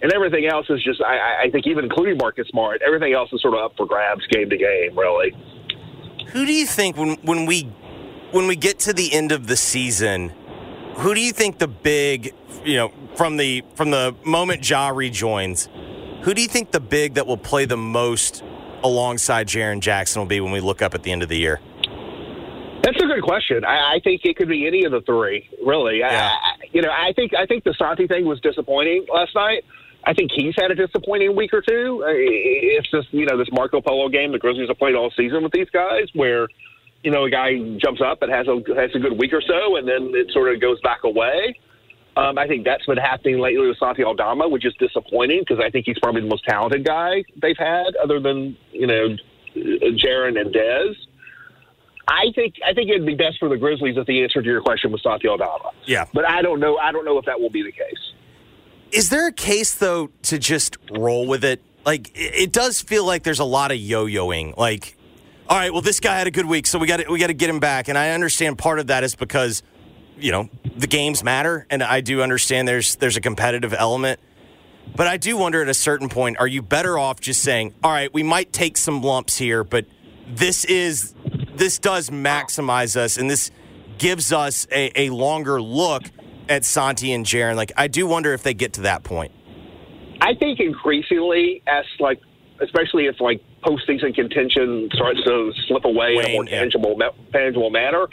And 0.02 0.12
everything 0.12 0.46
else 0.46 0.66
is 0.70 0.84
just, 0.84 1.02
I, 1.02 1.46
I 1.46 1.50
think, 1.50 1.66
even 1.66 1.86
including 1.86 2.18
Marcus 2.18 2.46
Smart, 2.50 2.82
everything 2.86 3.14
else 3.14 3.32
is 3.32 3.42
sort 3.42 3.54
of 3.54 3.62
up 3.62 3.78
for 3.78 3.86
grabs 3.86 4.28
game 4.28 4.50
to 4.50 4.58
game, 4.58 5.00
really. 5.00 5.32
Who 6.34 6.46
do 6.46 6.52
you 6.52 6.66
think 6.66 6.98
when 6.98 7.14
when 7.22 7.46
we 7.46 7.64
when 8.32 8.46
we 8.48 8.58
get 8.58 8.80
to 8.80 8.92
the 8.92 9.14
end 9.14 9.32
of 9.32 9.48
the 9.48 9.56
season? 9.56 10.34
Who 10.98 11.14
do 11.14 11.22
you 11.22 11.32
think 11.32 11.58
the 11.58 11.68
big, 11.68 12.34
you 12.64 12.76
know, 12.76 12.94
from 13.16 13.38
the 13.38 13.64
from 13.76 13.92
the 13.92 14.16
moment 14.24 14.68
Ja 14.68 14.90
rejoins, 14.90 15.70
who 16.22 16.34
do 16.34 16.42
you 16.42 16.48
think 16.48 16.72
the 16.72 16.80
big 16.80 17.16
that 17.16 17.28
will 17.28 17.38
play 17.38 17.66
the 17.66 17.78
most 17.78 18.44
alongside 18.84 19.48
Jaren 19.48 19.80
Jackson 19.80 20.22
will 20.22 20.28
be 20.28 20.40
when 20.40 20.52
we 20.52 20.60
look 20.60 20.82
up 20.82 20.94
at 20.94 21.04
the 21.04 21.12
end 21.12 21.24
of 21.24 21.30
the 21.30 21.38
year? 21.38 21.60
That's 22.84 23.02
a 23.02 23.06
good 23.06 23.24
question. 23.24 23.64
I, 23.64 23.96
I 23.96 24.00
think 24.04 24.22
it 24.26 24.36
could 24.36 24.50
be 24.50 24.68
any 24.68 24.84
of 24.84 24.92
the 24.92 25.02
three, 25.02 25.50
really. 25.66 26.00
Yeah. 26.00 26.32
I, 26.34 26.66
you 26.74 26.82
know, 26.82 26.92
I 26.92 27.14
think 27.14 27.34
I 27.34 27.46
think 27.46 27.64
the 27.64 27.74
Santi 27.74 28.08
thing 28.08 28.26
was 28.26 28.40
disappointing 28.42 29.06
last 29.12 29.34
night. 29.36 29.64
I 30.06 30.14
think 30.14 30.32
he's 30.34 30.54
had 30.58 30.70
a 30.70 30.76
disappointing 30.76 31.36
week 31.36 31.54
or 31.54 31.62
two. 31.62 32.04
It's 32.06 32.90
just 32.92 33.08
you 33.14 33.26
know 33.26 33.38
this 33.38 33.48
Marco 33.52 33.80
Polo 33.82 34.10
game 34.10 34.32
the 34.32 34.40
Grizzlies 34.40 34.68
have 34.68 34.78
played 34.78 34.96
all 34.96 35.12
season 35.16 35.44
with 35.44 35.54
these 35.54 35.70
guys, 35.70 36.08
where 36.14 36.48
you 37.04 37.12
know 37.12 37.26
a 37.26 37.30
guy 37.30 37.58
jumps 37.78 38.02
up 38.02 38.22
and 38.22 38.32
has 38.32 38.48
a 38.48 38.62
has 38.76 38.92
a 38.96 39.00
good 39.00 39.18
week 39.18 39.34
or 39.34 39.42
so, 39.42 39.76
and 39.76 39.88
then 39.88 40.12
it 40.14 40.32
sort 40.32 40.54
of 40.54 40.62
goes 40.62 40.80
back 40.82 41.04
away. 41.04 41.60
Um, 42.16 42.38
I 42.38 42.48
think 42.48 42.64
that's 42.64 42.86
been 42.86 42.98
happening 42.98 43.40
lately 43.40 43.68
with 43.68 43.78
Santi 43.80 44.04
Aldama, 44.04 44.48
which 44.48 44.66
is 44.66 44.74
disappointing 44.78 45.40
because 45.40 45.64
I 45.64 45.70
think 45.70 45.86
he's 45.86 45.98
probably 46.00 46.22
the 46.22 46.28
most 46.28 46.44
talented 46.46 46.86
guy 46.86 47.24
they've 47.42 47.58
had, 47.58 47.96
other 48.02 48.20
than 48.20 48.56
you 48.72 48.88
know 48.88 49.16
Jaren 49.56 50.40
and 50.40 50.54
Dez. 50.54 50.96
I 52.08 52.32
think 52.36 52.56
I 52.66 52.74
think 52.74 52.90
it'd 52.90 53.06
be 53.06 53.16
best 53.16 53.40
for 53.40 53.50
the 53.50 53.58
Grizzlies 53.58 53.98
if 53.98 54.06
the 54.06 54.24
answer 54.24 54.42
to 54.42 54.48
your 54.48 54.62
question 54.62 54.92
was 54.92 55.02
Santi 55.02 55.28
Aldama. 55.28 55.72
Yeah, 55.86 56.06
but 56.14 56.28
I 56.28 56.42
don't 56.42 56.60
know. 56.60 56.78
I 56.78 56.92
don't 56.92 57.06
know 57.06 57.18
if 57.18 57.26
that 57.26 57.40
will 57.40 57.50
be 57.50 57.64
the 57.64 57.72
case. 57.72 58.14
Is 58.92 59.10
there 59.10 59.28
a 59.28 59.32
case 59.32 59.74
though 59.76 60.12
to 60.24 60.38
just 60.38 60.78
roll 60.92 61.28
with 61.28 61.44
it? 61.44 61.62
Like 61.86 62.12
it 62.14 62.52
does 62.52 62.82
feel 62.82 63.06
like 63.06 63.24
there's 63.24 63.40
a 63.40 63.46
lot 63.46 63.72
of 63.72 63.78
yo-yoing. 63.78 64.56
Like, 64.56 64.98
all 65.50 65.58
right, 65.58 65.72
well, 65.72 65.82
this 65.82 66.00
guy 66.00 66.18
had 66.18 66.28
a 66.28 66.32
good 66.32 66.46
week, 66.46 66.68
so 66.68 66.80
we 66.80 66.88
got 66.88 67.08
we 67.10 67.20
got 67.20 67.28
to 67.28 67.34
get 67.34 67.50
him 67.50 67.60
back. 67.60 67.88
And 67.88 67.98
I 67.98 68.12
understand 68.12 68.58
part 68.58 68.80
of 68.80 68.88
that 68.88 69.04
is 69.04 69.16
because 69.16 69.62
you 70.18 70.32
know 70.32 70.50
the 70.76 70.88
games 70.88 71.24
matter, 71.24 71.66
and 71.70 71.84
I 71.84 72.02
do 72.02 72.22
understand 72.22 72.68
there's 72.68 72.96
there's 72.96 73.18
a 73.18 73.22
competitive 73.22 73.74
element. 73.74 74.20
But 74.96 75.08
I 75.08 75.18
do 75.18 75.38
wonder 75.38 75.62
at 75.62 75.70
a 75.70 75.74
certain 75.74 76.10
point, 76.10 76.38
are 76.40 76.48
you 76.48 76.62
better 76.62 77.00
off 77.00 77.20
just 77.20 77.42
saying, 77.42 77.74
all 77.84 77.92
right, 77.92 78.14
we 78.14 78.22
might 78.22 78.52
take 78.52 78.78
some 78.78 79.02
lumps 79.02 79.38
here, 79.38 79.64
but 79.64 79.86
this 80.28 80.66
is 80.66 81.14
this 81.56 81.80
does 81.80 82.10
maximize 82.10 82.96
us, 82.96 83.18
and 83.18 83.30
this 83.30 83.52
gives 83.98 84.32
us 84.32 84.68
a, 84.72 85.08
a 85.08 85.10
longer 85.10 85.62
look 85.62 86.04
at 86.50 86.66
Santi 86.66 87.14
and 87.14 87.26
Jaren. 87.26 87.56
Like, 87.56 87.72
I 87.78 87.88
do 87.88 88.08
wonder 88.08 88.34
if 88.34 88.44
they 88.44 88.54
get 88.54 88.74
to 88.74 88.82
that 88.82 89.04
point. 89.04 89.32
I 90.22 90.36
think 90.36 90.60
increasingly, 90.60 91.62
as 91.68 91.86
like, 92.00 92.20
especially 92.62 93.08
if 93.08 93.20
like 93.20 93.42
postseason 93.64 94.14
contention 94.14 94.90
starts 94.94 95.24
to 95.24 95.52
slip 95.68 95.86
away 95.86 96.16
Wayne, 96.16 96.26
in 96.26 96.32
a 96.32 96.34
more 96.34 96.46
tangible, 96.46 96.96
yeah. 97.00 97.10
tangible 97.32 97.70
manner. 97.70 98.08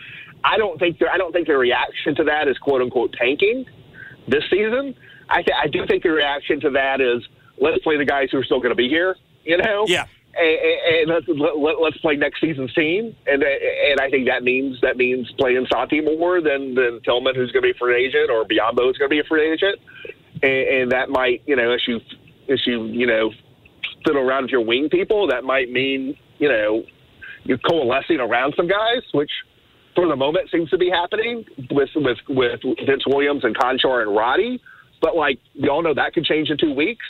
I 0.44 0.56
don't 0.56 0.78
think 0.78 0.98
their 0.98 1.10
I 1.10 1.18
don't 1.18 1.32
think 1.32 1.46
the 1.46 1.56
reaction 1.56 2.14
to 2.16 2.24
that 2.24 2.48
is 2.48 2.56
quote 2.58 2.82
unquote 2.82 3.12
tanking 3.12 3.66
this 4.28 4.44
season. 4.50 4.94
I 5.28 5.42
th- 5.42 5.56
I 5.62 5.68
do 5.68 5.86
think 5.86 6.02
the 6.02 6.10
reaction 6.10 6.60
to 6.60 6.70
that 6.70 7.00
is 7.00 7.22
let's 7.58 7.82
play 7.82 7.98
the 7.98 8.04
guys 8.04 8.28
who 8.32 8.38
are 8.38 8.44
still 8.44 8.58
going 8.58 8.70
to 8.70 8.76
be 8.76 8.88
here. 8.88 9.16
You 9.44 9.58
know, 9.58 9.84
yeah 9.86 10.06
and, 10.36 10.58
and 11.00 11.08
let's 11.08 11.26
let, 11.28 11.92
us 11.92 11.98
play 12.00 12.16
next 12.16 12.40
season's 12.40 12.72
team, 12.74 13.16
and 13.26 13.42
and 13.42 14.00
I 14.00 14.10
think 14.10 14.28
that 14.28 14.42
means 14.42 14.80
that 14.82 14.96
means 14.96 15.30
playing 15.38 15.66
Santi 15.72 16.00
more 16.00 16.40
than 16.40 16.74
than 16.74 17.00
Tillman, 17.02 17.34
who's 17.34 17.50
going 17.52 17.62
to 17.62 17.68
be 17.68 17.76
a 17.76 17.78
free 17.78 18.06
agent, 18.06 18.30
or 18.30 18.44
Biyombo, 18.44 18.84
who's 18.84 18.98
going 18.98 19.10
to 19.10 19.14
be 19.14 19.20
a 19.20 19.24
free 19.24 19.52
agent, 19.52 19.78
and, 20.42 20.82
and 20.82 20.92
that 20.92 21.08
might 21.08 21.42
you 21.46 21.56
know 21.56 21.74
issue 21.74 21.98
issue 22.46 22.84
you 22.84 22.84
you 22.84 23.06
know 23.06 23.30
fiddle 24.04 24.22
around 24.22 24.50
your 24.50 24.64
wing 24.64 24.88
people, 24.90 25.28
that 25.28 25.44
might 25.44 25.70
mean 25.70 26.16
you 26.38 26.48
know 26.48 26.82
you're 27.44 27.58
coalescing 27.58 28.20
around 28.20 28.54
some 28.56 28.68
guys, 28.68 29.02
which 29.12 29.30
for 29.94 30.06
the 30.06 30.16
moment 30.16 30.50
seems 30.50 30.70
to 30.70 30.78
be 30.78 30.90
happening 30.90 31.44
with 31.70 31.90
with 31.96 32.18
with 32.28 32.60
Vince 32.86 33.04
Williams 33.06 33.44
and 33.44 33.56
Konchar 33.56 34.02
and 34.02 34.14
Roddy, 34.14 34.60
but 35.00 35.16
like 35.16 35.38
we 35.60 35.68
all 35.68 35.82
know 35.82 35.94
that 35.94 36.14
could 36.14 36.24
change 36.24 36.50
in 36.50 36.58
two 36.58 36.74
weeks. 36.74 37.06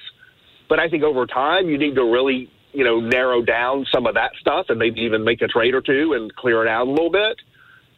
But 0.68 0.78
I 0.78 0.88
think 0.88 1.02
over 1.02 1.26
time 1.26 1.68
you 1.68 1.78
need 1.78 1.96
to 1.96 2.04
really 2.04 2.50
you 2.72 2.84
know, 2.84 3.00
narrow 3.00 3.42
down 3.42 3.86
some 3.92 4.06
of 4.06 4.14
that 4.14 4.32
stuff 4.40 4.66
and 4.68 4.78
maybe 4.78 5.00
even 5.00 5.24
make 5.24 5.42
a 5.42 5.48
trade 5.48 5.74
or 5.74 5.80
two 5.80 6.12
and 6.14 6.34
clear 6.36 6.64
it 6.64 6.68
out 6.68 6.86
a 6.86 6.90
little 6.90 7.10
bit. 7.10 7.40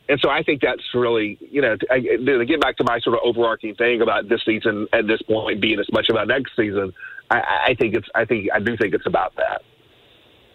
And 0.08 0.18
so 0.20 0.28
I 0.28 0.42
think 0.42 0.60
that's 0.60 0.82
really, 0.94 1.38
you 1.40 1.62
know, 1.62 1.76
to, 1.76 2.18
to 2.18 2.44
get 2.44 2.60
back 2.60 2.76
to 2.78 2.84
my 2.84 2.98
sort 3.00 3.16
of 3.16 3.22
overarching 3.24 3.74
thing 3.74 4.02
about 4.02 4.28
this 4.28 4.40
season 4.44 4.88
at 4.92 5.06
this 5.06 5.22
point 5.22 5.60
being 5.60 5.78
as 5.78 5.86
much 5.92 6.08
about 6.10 6.28
next 6.28 6.56
season, 6.56 6.92
I, 7.34 7.68
I 7.68 7.74
think 7.74 7.94
it's, 7.94 8.08
I 8.14 8.24
think, 8.24 8.48
I 8.54 8.60
do 8.60 8.76
think 8.76 8.94
it's 8.94 9.06
about 9.06 9.34
that. 9.36 9.62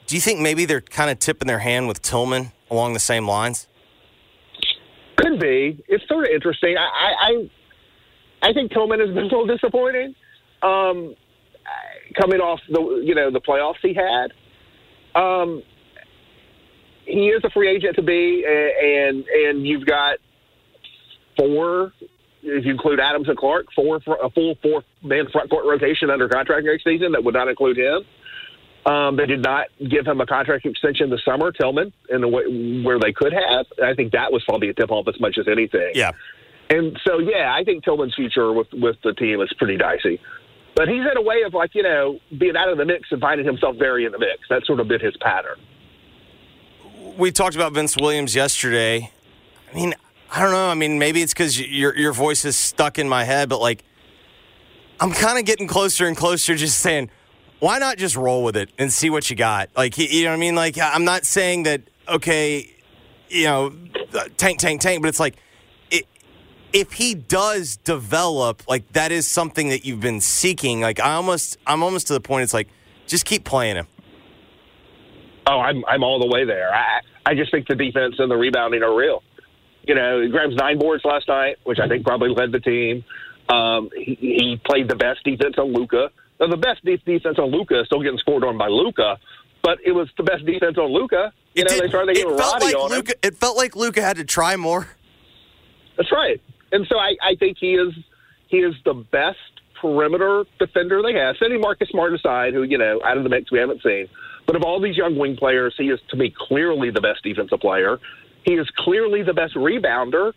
Do 0.06 0.16
you 0.16 0.22
think 0.22 0.40
maybe 0.40 0.66
they're 0.66 0.82
kind 0.82 1.10
of 1.10 1.20
tipping 1.20 1.48
their 1.48 1.60
hand 1.60 1.88
with 1.88 2.02
Tillman 2.02 2.52
along 2.72 2.94
the 2.94 3.00
same 3.00 3.28
lines? 3.28 3.68
Could 5.18 5.40
be. 5.40 5.84
It's 5.88 6.08
sort 6.08 6.26
of 6.26 6.32
interesting. 6.32 6.78
I, 6.78 7.50
I, 8.42 8.50
I 8.50 8.54
think 8.54 8.72
Tillman 8.72 9.00
has 9.00 9.10
been 9.10 9.18
a 9.18 9.24
little 9.24 9.48
disappointing. 9.48 10.16
Um, 10.62 11.16
coming 12.20 12.40
off 12.40 12.60
the 12.70 13.02
you 13.04 13.16
know 13.16 13.32
the 13.32 13.42
playoffs 13.42 13.78
he 13.82 13.94
had. 13.94 14.34
Um, 15.20 15.64
he 17.06 17.28
is 17.30 17.42
a 17.44 17.50
free 17.50 17.70
agent 17.70 17.96
to 17.96 18.02
be, 18.02 18.46
and 18.46 19.26
and 19.26 19.66
you've 19.66 19.86
got 19.86 20.18
four, 21.38 21.94
if 22.48 22.66
you 22.66 22.72
include 22.72 23.00
Adams 23.00 23.28
and 23.28 23.38
Clarke, 23.38 23.68
four 23.76 23.98
a 23.98 24.30
full 24.30 24.56
four 24.62 24.84
man 25.04 25.28
front 25.32 25.50
court 25.50 25.66
rotation 25.66 26.10
under 26.10 26.30
contract 26.30 26.66
next 26.66 26.84
season. 26.84 27.12
That 27.12 27.24
would 27.24 27.34
not 27.34 27.48
include 27.48 27.78
him. 27.78 28.04
Um, 28.86 29.18
they 29.18 29.26
did 29.26 29.42
not 29.42 29.68
give 29.90 30.08
him 30.08 30.22
a 30.22 30.26
contract 30.26 30.66
extension 30.66 31.10
this 31.10 31.20
summer, 31.26 31.52
Tillman, 31.52 31.92
in 32.10 32.22
the 32.22 32.28
way 32.28 32.82
where 32.84 33.00
they 33.00 33.12
could 33.12 33.34
have. 33.34 33.66
I 33.84 33.94
think 33.94 34.14
that 34.14 34.32
was 34.32 34.44
probably 34.46 34.70
a 34.70 34.74
tip 34.74 34.92
off 34.92 35.08
as 35.10 35.20
much 35.20 35.38
as 35.38 35.48
anything. 35.50 35.92
Yeah. 35.94 36.12
And 36.70 36.98
so, 37.06 37.20
yeah, 37.20 37.54
I 37.54 37.64
think 37.64 37.84
Tillman's 37.84 38.16
future 38.16 38.52
with 38.54 38.68
with 38.72 38.96
the 39.04 39.14
team 39.14 39.42
is 39.42 39.52
pretty 39.58 39.78
dicey. 39.78 40.22
But 40.76 40.88
he's 40.88 41.04
had 41.04 41.18
a 41.18 41.22
way 41.22 41.42
of 41.46 41.54
like 41.54 41.76
you 41.76 41.84
know 41.84 42.20
being 42.38 42.56
out 42.56 42.70
of 42.70 42.78
the 42.78 42.86
mix 42.86 43.12
and 43.12 43.20
finding 43.20 43.46
himself 43.46 43.76
very 43.78 44.06
in 44.06 44.12
the 44.12 44.20
mix. 44.20 44.42
That's 44.50 44.66
sort 44.68 44.80
of 44.80 44.88
been 44.88 45.02
his 45.02 45.18
pattern. 45.18 45.58
We 47.18 47.32
talked 47.32 47.56
about 47.56 47.74
Vince 47.74 47.98
Williams 47.98 48.36
yesterday. 48.36 49.12
I 49.72 49.76
mean, 49.76 49.96
I 50.32 50.42
don't 50.42 50.52
know. 50.52 50.68
I 50.68 50.74
mean, 50.74 51.00
maybe 51.00 51.22
it's 51.22 51.34
because 51.34 51.60
your 51.60 51.96
your 51.98 52.14
voice 52.14 52.46
is 52.46 52.56
stuck 52.56 53.00
in 53.00 53.08
my 53.08 53.24
head, 53.24 53.50
but 53.50 53.60
like, 53.60 53.84
I'm 55.00 55.12
kind 55.12 55.40
of 55.40 55.46
getting 55.46 55.68
closer 55.68 56.06
and 56.06 56.18
closer, 56.18 56.56
just 56.56 56.80
saying, 56.80 57.10
why 57.60 57.80
not 57.80 57.98
just 57.98 58.16
roll 58.16 58.44
with 58.44 58.58
it 58.58 58.70
and 58.78 58.92
see 58.92 59.10
what 59.10 59.30
you 59.30 59.36
got? 59.36 59.70
Like, 59.76 59.98
you 59.98 60.24
know 60.24 60.32
what 60.32 60.36
I 60.36 60.40
mean? 60.40 60.56
Like, 60.56 60.78
I'm 60.80 61.06
not 61.06 61.26
saying 61.26 61.64
that 61.64 61.82
okay, 62.10 62.76
you 63.30 63.46
know, 63.46 63.74
uh, 64.14 64.26
tank, 64.38 64.60
tank, 64.60 64.82
tank, 64.82 65.02
but 65.02 65.10
it's 65.10 65.20
like 65.20 65.38
if 66.74 66.94
he 66.94 67.16
does 67.16 67.78
develop, 67.78 68.64
like 68.68 68.92
that 68.94 69.12
is 69.12 69.28
something 69.28 69.70
that 69.70 69.86
you've 69.86 70.00
been 70.00 70.22
seeking. 70.22 70.82
Like 70.82 71.00
I 71.00 71.14
almost, 71.14 71.58
I'm 71.66 71.84
almost 71.84 72.08
to 72.08 72.14
the 72.14 72.20
point. 72.20 72.44
It's 72.44 72.54
like 72.54 72.68
just 73.06 73.26
keep 73.26 73.44
playing 73.44 73.78
him. 73.78 73.88
Oh, 75.48 75.60
I'm 75.60 75.84
I'm 75.86 76.04
all 76.04 76.20
the 76.20 76.28
way 76.28 76.46
there. 76.46 76.74
I 76.74 77.00
I 77.26 77.36
just 77.36 77.52
think 77.52 77.68
the 77.68 77.76
defense 77.76 78.16
and 78.20 78.30
the 78.30 78.36
rebounding 78.36 78.84
are 78.84 78.96
real. 78.96 79.24
You 79.88 79.96
know, 79.96 80.22
he 80.22 80.30
grabs 80.30 80.56
nine 80.56 80.78
boards 80.80 81.04
last 81.06 81.28
night, 81.28 81.58
which 81.64 81.80
I 81.80 81.88
think 81.88 82.06
probably 82.06 82.30
led 82.30 82.52
the 82.52 82.60
team. 82.60 83.04
Um, 83.50 83.90
he, 83.96 84.16
he 84.20 84.62
played 84.66 84.90
the 84.90 84.96
best 84.96 85.24
defense 85.24 85.56
on 85.58 85.74
Luka. 85.74 86.10
Now, 86.40 86.48
the 86.48 86.58
best 86.58 86.84
defense 86.84 87.40
on 87.40 87.52
Luka 87.52 87.80
is 87.80 87.88
still 87.88 88.02
getting 88.02 88.20
scored 88.20 88.44
on 88.44 88.58
by 88.58 88.68
Luka, 88.68 89.18
but 89.64 89.80
it 89.86 89.94
was 89.94 90.10
the 90.18 90.24
best 90.24 90.46
defense 90.46 90.78
on 90.78 90.92
Luka. 90.92 91.32
You 91.54 91.62
it 91.62 91.70
know, 91.70 91.76
did, 91.76 91.84
they 91.84 91.90
started 91.90 92.14
to 92.16 92.22
get 92.22 92.28
Roddy 92.28 92.66
like 92.66 92.76
on 92.76 92.92
Luka, 92.92 93.12
him. 93.12 93.20
It 93.24 93.36
felt 93.38 93.58
like 93.58 93.76
Luka 93.76 94.02
had 94.02 94.18
to 94.18 94.26
try 94.26 94.56
more. 94.56 94.88
That's 95.96 96.12
right 96.12 96.40
and 96.72 96.86
so 96.90 96.98
I, 96.98 97.16
I 97.22 97.36
think 97.36 97.58
he 97.60 97.76
is 97.76 97.94
he 98.48 98.58
is 98.58 98.76
the 98.86 98.94
best 98.94 99.38
perimeter 99.82 100.46
defender 100.60 101.02
they 101.02 101.14
have. 101.14 101.36
Setting 101.38 101.62
Marcus 101.62 101.90
Smart 101.90 102.14
aside, 102.14 102.54
who 102.54 102.64
you 102.64 102.78
know 102.78 103.00
out 103.04 103.18
of 103.18 103.24
the 103.24 103.30
mix 103.30 103.52
we 103.52 103.60
haven't 103.60 103.82
seen, 103.82 104.08
but 104.46 104.56
of 104.56 104.64
all 104.64 104.82
these 104.82 104.98
young 104.98 105.18
wing 105.18 105.36
players, 105.36 105.74
he 105.78 105.86
is 105.86 106.00
to 106.10 106.18
me 106.18 106.34
clearly 106.36 106.92
the 106.92 107.02
best 107.02 107.24
defensive 107.24 107.60
player. 107.60 108.00
He 108.48 108.54
is 108.54 108.70
clearly 108.78 109.24
the 109.24 109.34
best 109.34 109.56
rebounder. 109.56 110.32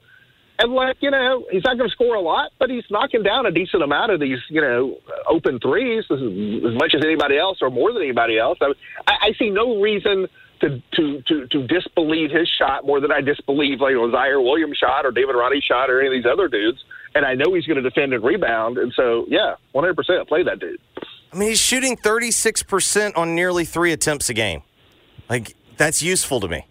And 0.59 0.73
like 0.73 0.97
you 1.01 1.11
know, 1.11 1.47
he's 1.51 1.63
not 1.65 1.79
going 1.79 1.89
to 1.89 1.95
score 1.95 2.17
a 2.17 2.21
lot, 2.21 2.51
but 2.59 2.69
he's 2.69 2.83
knocking 2.91 3.23
down 3.23 3.47
a 3.47 3.53
decent 3.53 3.83
amount 3.83 4.11
of 4.13 4.21
these 4.21 4.39
you 4.49 4.61
know 4.61 4.99
open 5.29 5.61
threes 5.61 6.05
as, 6.11 6.19
as 6.19 6.75
much 6.75 6.95
as 6.95 7.03
anybody 7.05 7.39
else, 7.39 7.59
or 7.63 7.71
more 7.71 7.93
than 7.93 8.03
anybody 8.03 8.37
else. 8.37 8.59
I, 8.61 8.73
I 9.07 9.33
see 9.39 9.49
no 9.49 9.81
reason 9.81 10.27
to 10.61 10.83
to 10.97 11.23
to 11.23 11.47
to 11.47 11.67
disbelieve 11.67 12.31
his 12.31 12.49
shot 12.59 12.85
more 12.85 13.01
than 13.01 13.13
I 13.13 13.21
disbelieve 13.21 13.81
like 13.81 13.93
you 13.93 14.07
know, 14.07 14.15
Ziaire 14.15 14.43
Williams' 14.43 14.77
shot 14.77 15.07
or 15.07 15.13
David 15.13 15.37
Roddy's 15.37 15.63
shot 15.63 15.89
or 15.89 16.01
any 16.01 16.09
of 16.09 16.13
these 16.13 16.31
other 16.31 16.49
dudes. 16.49 16.85
And 17.15 17.25
I 17.25 17.35
know 17.35 17.55
he's 17.55 17.67
going 17.67 17.83
to 17.83 17.89
defend 17.89 18.13
and 18.13 18.23
rebound. 18.23 18.79
And 18.79 18.93
so, 18.95 19.25
yeah, 19.29 19.57
100% 19.75 20.29
play 20.29 20.45
that 20.45 20.61
dude. 20.61 20.79
I 21.33 21.37
mean, 21.37 21.49
he's 21.49 21.59
shooting 21.59 21.97
36% 21.97 23.17
on 23.17 23.35
nearly 23.35 23.65
three 23.65 23.93
attempts 23.93 24.29
a 24.31 24.35
game. 24.35 24.63
Like, 25.29 25.57
That's 25.77 26.03
useful 26.03 26.39
to 26.41 26.47
me. 26.47 26.67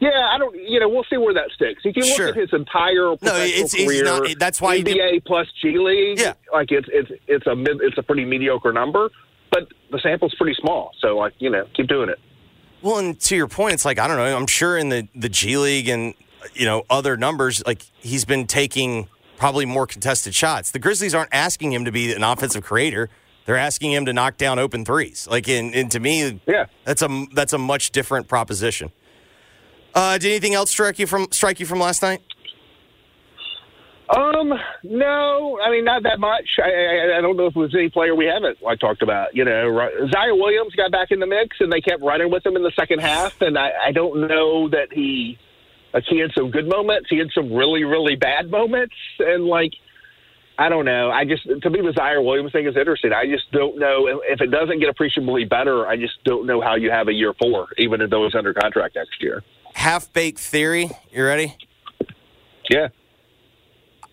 Yeah, 0.00 0.28
I 0.32 0.38
don't. 0.38 0.54
You 0.56 0.80
know, 0.80 0.88
we'll 0.88 1.04
see 1.10 1.18
where 1.18 1.34
that 1.34 1.50
sticks. 1.54 1.82
If 1.84 1.94
you 1.96 2.02
look 2.04 2.16
Sure. 2.16 2.28
at 2.28 2.34
his 2.34 2.48
entire 2.52 3.16
professional 3.16 3.42
it's- 3.46 3.72
he's 3.72 3.86
career, 3.86 4.04
not- 4.04 4.38
that's 4.38 4.60
why 4.60 4.78
NBA 4.78 5.20
plus 5.26 5.46
G 5.62 5.78
League. 5.78 6.18
Yeah. 6.18 6.32
like 6.52 6.72
it's 6.72 6.88
it's 6.90 7.10
it's 7.28 7.46
a 7.46 7.54
mid, 7.54 7.80
it's 7.82 7.98
a 7.98 8.02
pretty 8.02 8.24
mediocre 8.24 8.72
number, 8.72 9.10
but 9.50 9.68
the 9.90 9.98
sample's 10.02 10.34
pretty 10.36 10.56
small. 10.58 10.92
So 11.00 11.16
like 11.18 11.34
you 11.38 11.50
know, 11.50 11.66
keep 11.74 11.86
doing 11.88 12.08
it. 12.08 12.18
Well, 12.82 12.96
and 12.98 13.20
to 13.20 13.36
your 13.36 13.46
point, 13.48 13.74
it's 13.74 13.84
like 13.84 13.98
I 13.98 14.08
don't 14.08 14.16
know. 14.16 14.34
I'm 14.36 14.46
sure 14.46 14.78
in 14.78 14.88
the 14.88 15.06
the 15.14 15.28
G 15.28 15.58
League 15.58 15.88
and 15.88 16.14
you 16.54 16.64
know 16.64 16.84
other 16.88 17.18
numbers, 17.18 17.62
like 17.66 17.82
he's 17.98 18.24
been 18.24 18.46
taking 18.46 19.06
probably 19.36 19.66
more 19.66 19.86
contested 19.86 20.34
shots. 20.34 20.70
The 20.70 20.78
Grizzlies 20.78 21.14
aren't 21.14 21.32
asking 21.32 21.72
him 21.72 21.84
to 21.84 21.92
be 21.92 22.12
an 22.14 22.24
offensive 22.24 22.62
creator; 22.64 23.10
they're 23.44 23.56
asking 23.58 23.92
him 23.92 24.06
to 24.06 24.14
knock 24.14 24.38
down 24.38 24.58
open 24.58 24.84
threes. 24.86 25.28
Like, 25.30 25.46
and, 25.48 25.74
and 25.74 25.90
to 25.92 26.00
me, 26.00 26.40
Yeah. 26.46 26.66
that's 26.84 27.02
a 27.02 27.26
that's 27.34 27.52
a 27.52 27.58
much 27.58 27.90
different 27.90 28.28
proposition. 28.28 28.92
Uh, 29.94 30.18
did 30.18 30.28
anything 30.30 30.54
else 30.54 30.70
strike 30.70 30.98
you 30.98 31.06
from 31.06 31.28
strike 31.30 31.60
you 31.60 31.66
from 31.66 31.80
last 31.80 32.02
night? 32.02 32.22
Um, 34.10 34.52
no, 34.82 35.60
I 35.64 35.70
mean 35.70 35.84
not 35.84 36.02
that 36.02 36.18
much. 36.18 36.58
I, 36.58 36.68
I, 36.68 37.18
I 37.18 37.20
don't 37.20 37.36
know 37.36 37.46
if 37.46 37.54
it 37.54 37.58
was 37.58 37.74
any 37.74 37.90
player 37.90 38.14
we 38.14 38.26
haven't 38.26 38.60
like 38.60 38.80
talked 38.80 39.02
about. 39.02 39.36
You 39.36 39.44
know, 39.44 39.70
Ziaire 40.12 40.36
Williams 40.36 40.74
got 40.74 40.90
back 40.90 41.12
in 41.12 41.20
the 41.20 41.26
mix, 41.26 41.56
and 41.60 41.72
they 41.72 41.80
kept 41.80 42.02
running 42.02 42.30
with 42.30 42.44
him 42.44 42.56
in 42.56 42.62
the 42.62 42.72
second 42.74 43.00
half. 43.00 43.40
And 43.40 43.56
I, 43.56 43.70
I 43.86 43.92
don't 43.92 44.26
know 44.26 44.68
that 44.70 44.92
he, 44.92 45.38
like, 45.94 46.04
he 46.08 46.18
had 46.18 46.32
some 46.36 46.50
good 46.50 46.68
moments. 46.68 47.06
He 47.08 47.18
had 47.18 47.28
some 47.32 47.52
really, 47.52 47.84
really 47.84 48.16
bad 48.16 48.50
moments, 48.50 48.96
and 49.20 49.44
like, 49.44 49.72
I 50.58 50.68
don't 50.68 50.84
know. 50.84 51.10
I 51.10 51.24
just 51.24 51.44
to 51.44 51.70
me 51.70 51.80
the 51.80 51.94
Ziaire 51.96 52.24
Williams 52.24 52.50
thing 52.50 52.66
is 52.66 52.76
interesting. 52.76 53.12
I 53.12 53.26
just 53.26 53.50
don't 53.52 53.78
know 53.78 54.20
if 54.24 54.40
it 54.40 54.50
doesn't 54.50 54.80
get 54.80 54.88
appreciably 54.88 55.44
better. 55.44 55.86
I 55.86 55.96
just 55.96 56.22
don't 56.24 56.46
know 56.46 56.60
how 56.60 56.74
you 56.74 56.90
have 56.90 57.06
a 57.06 57.14
year 57.14 57.32
four, 57.40 57.68
even 57.78 58.00
though 58.10 58.24
he's 58.24 58.34
under 58.34 58.52
contract 58.52 58.96
next 58.96 59.22
year. 59.22 59.44
Half 59.74 60.12
baked 60.12 60.38
theory. 60.38 60.90
You 61.10 61.24
ready? 61.24 61.56
Yeah. 62.68 62.88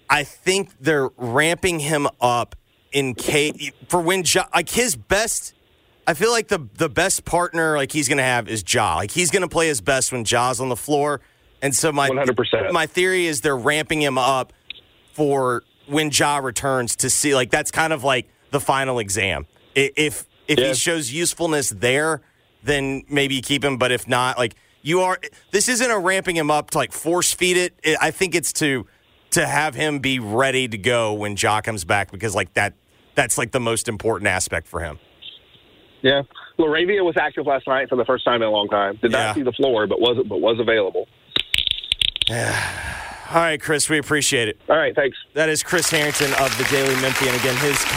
I 0.10 0.24
think 0.24 0.72
they're 0.80 1.10
ramping 1.17 1.80
him 1.80 2.08
up 2.22 2.56
in 2.91 3.13
case 3.15 3.72
for 3.89 4.02
when 4.02 4.24
ja, 4.26 4.46
like 4.54 4.70
his 4.70 4.96
best. 4.96 5.54
I 6.06 6.13
feel 6.13 6.32
like 6.32 6.48
the 6.48 6.67
the 6.76 6.88
best 6.88 7.26
partner 7.26 7.76
like 7.76 7.91
he's 7.91 8.08
going 8.08 8.17
to 8.20 8.24
have 8.24 8.48
is 8.48 8.63
Ja. 8.74 8.96
Like 8.96 9.12
he's 9.12 9.30
going 9.30 9.41
to 9.41 9.50
play 9.50 9.67
his 9.67 9.82
best 9.82 10.12
when 10.13 10.24
Ja's 10.24 10.62
on 10.62 10.70
the 10.70 10.78
floor. 10.78 11.20
And 11.62 11.76
so 11.76 11.91
my 11.91 12.10
100%. 12.10 12.72
my 12.72 12.86
theory 12.86 13.26
is 13.26 13.41
they're 13.41 13.58
ramping 13.58 14.02
him 14.02 14.17
up 14.17 14.54
for 15.13 15.63
when 15.88 16.12
Ja 16.12 16.38
returns 16.38 16.96
to 16.98 17.10
see 17.10 17.36
like 17.36 17.52
that's 17.52 17.72
kind 17.72 17.91
of 17.91 18.04
like 18.06 18.30
the 18.52 18.62
final 18.62 19.00
exam. 19.00 19.46
If 19.76 20.26
if 20.48 20.58
Yeah. 20.60 20.70
he 20.70 20.74
shows 20.76 21.12
usefulness 21.12 21.72
there, 21.72 22.22
then 22.63 23.04
maybe 23.10 23.41
keep 23.41 23.65
him. 23.65 23.78
But 23.78 23.91
if 23.91 24.08
not, 24.08 24.38
like 24.38 24.56
you 24.88 25.02
are, 25.02 25.19
this 25.52 25.67
isn't 25.67 25.91
a 25.91 26.00
ramping 26.00 26.36
him 26.38 26.50
up 26.50 26.71
to 26.71 26.78
like 26.78 26.91
force 26.91 27.34
feed 27.34 27.58
it. 27.58 27.97
I- 28.02 28.12
think 28.12 28.34
it's 28.36 28.54
to 28.54 28.88
to 29.32 29.45
have 29.45 29.76
him 29.76 30.00
be 30.00 30.19
ready 30.19 30.67
to 30.69 30.78
go 30.78 31.13
when 31.13 31.36
Ja 31.38 31.60
comes 31.62 31.84
back 31.84 32.12
because 32.12 32.34
like 32.34 32.54
that 32.54 32.73
that's 33.15 33.38
like 33.38 33.52
the 33.52 33.60
most 33.60 33.88
important 33.89 34.28
aspect 34.30 34.67
for 34.67 34.80
him. 34.80 35.00
Yeah, 36.02 36.21
LaRavia 36.58 37.04
was 37.04 37.15
active 37.19 37.45
last 37.45 37.67
night 37.67 37.89
for 37.89 37.95
the 37.97 38.06
first 38.06 38.23
time 38.23 38.41
in 38.41 38.47
a 38.47 38.52
long 38.52 38.69
time. 38.69 38.97
Did 39.02 39.12
Yeah. 39.12 39.17
not 39.28 39.36
see 39.36 39.41
the 39.43 39.52
floor, 39.52 39.88
but 39.88 40.00
was 40.00 40.17
but 40.30 40.38
was 40.39 40.58
available. 40.60 41.08
Yeah. 42.30 42.84
All 43.30 43.41
right, 43.41 43.60
Chris, 43.62 43.89
we 43.89 43.97
appreciate 43.97 44.47
it. 44.47 44.58
All 44.69 44.78
right, 44.78 44.95
thanks. 44.95 45.17
That 45.34 45.50
is 45.50 45.62
Chris 45.63 45.89
Herrington 45.89 46.32
of 46.39 46.58
the 46.58 46.63
Daily 46.71 46.95
Memphian. 47.02 47.36
Again, 47.36 47.58
his 47.58 47.96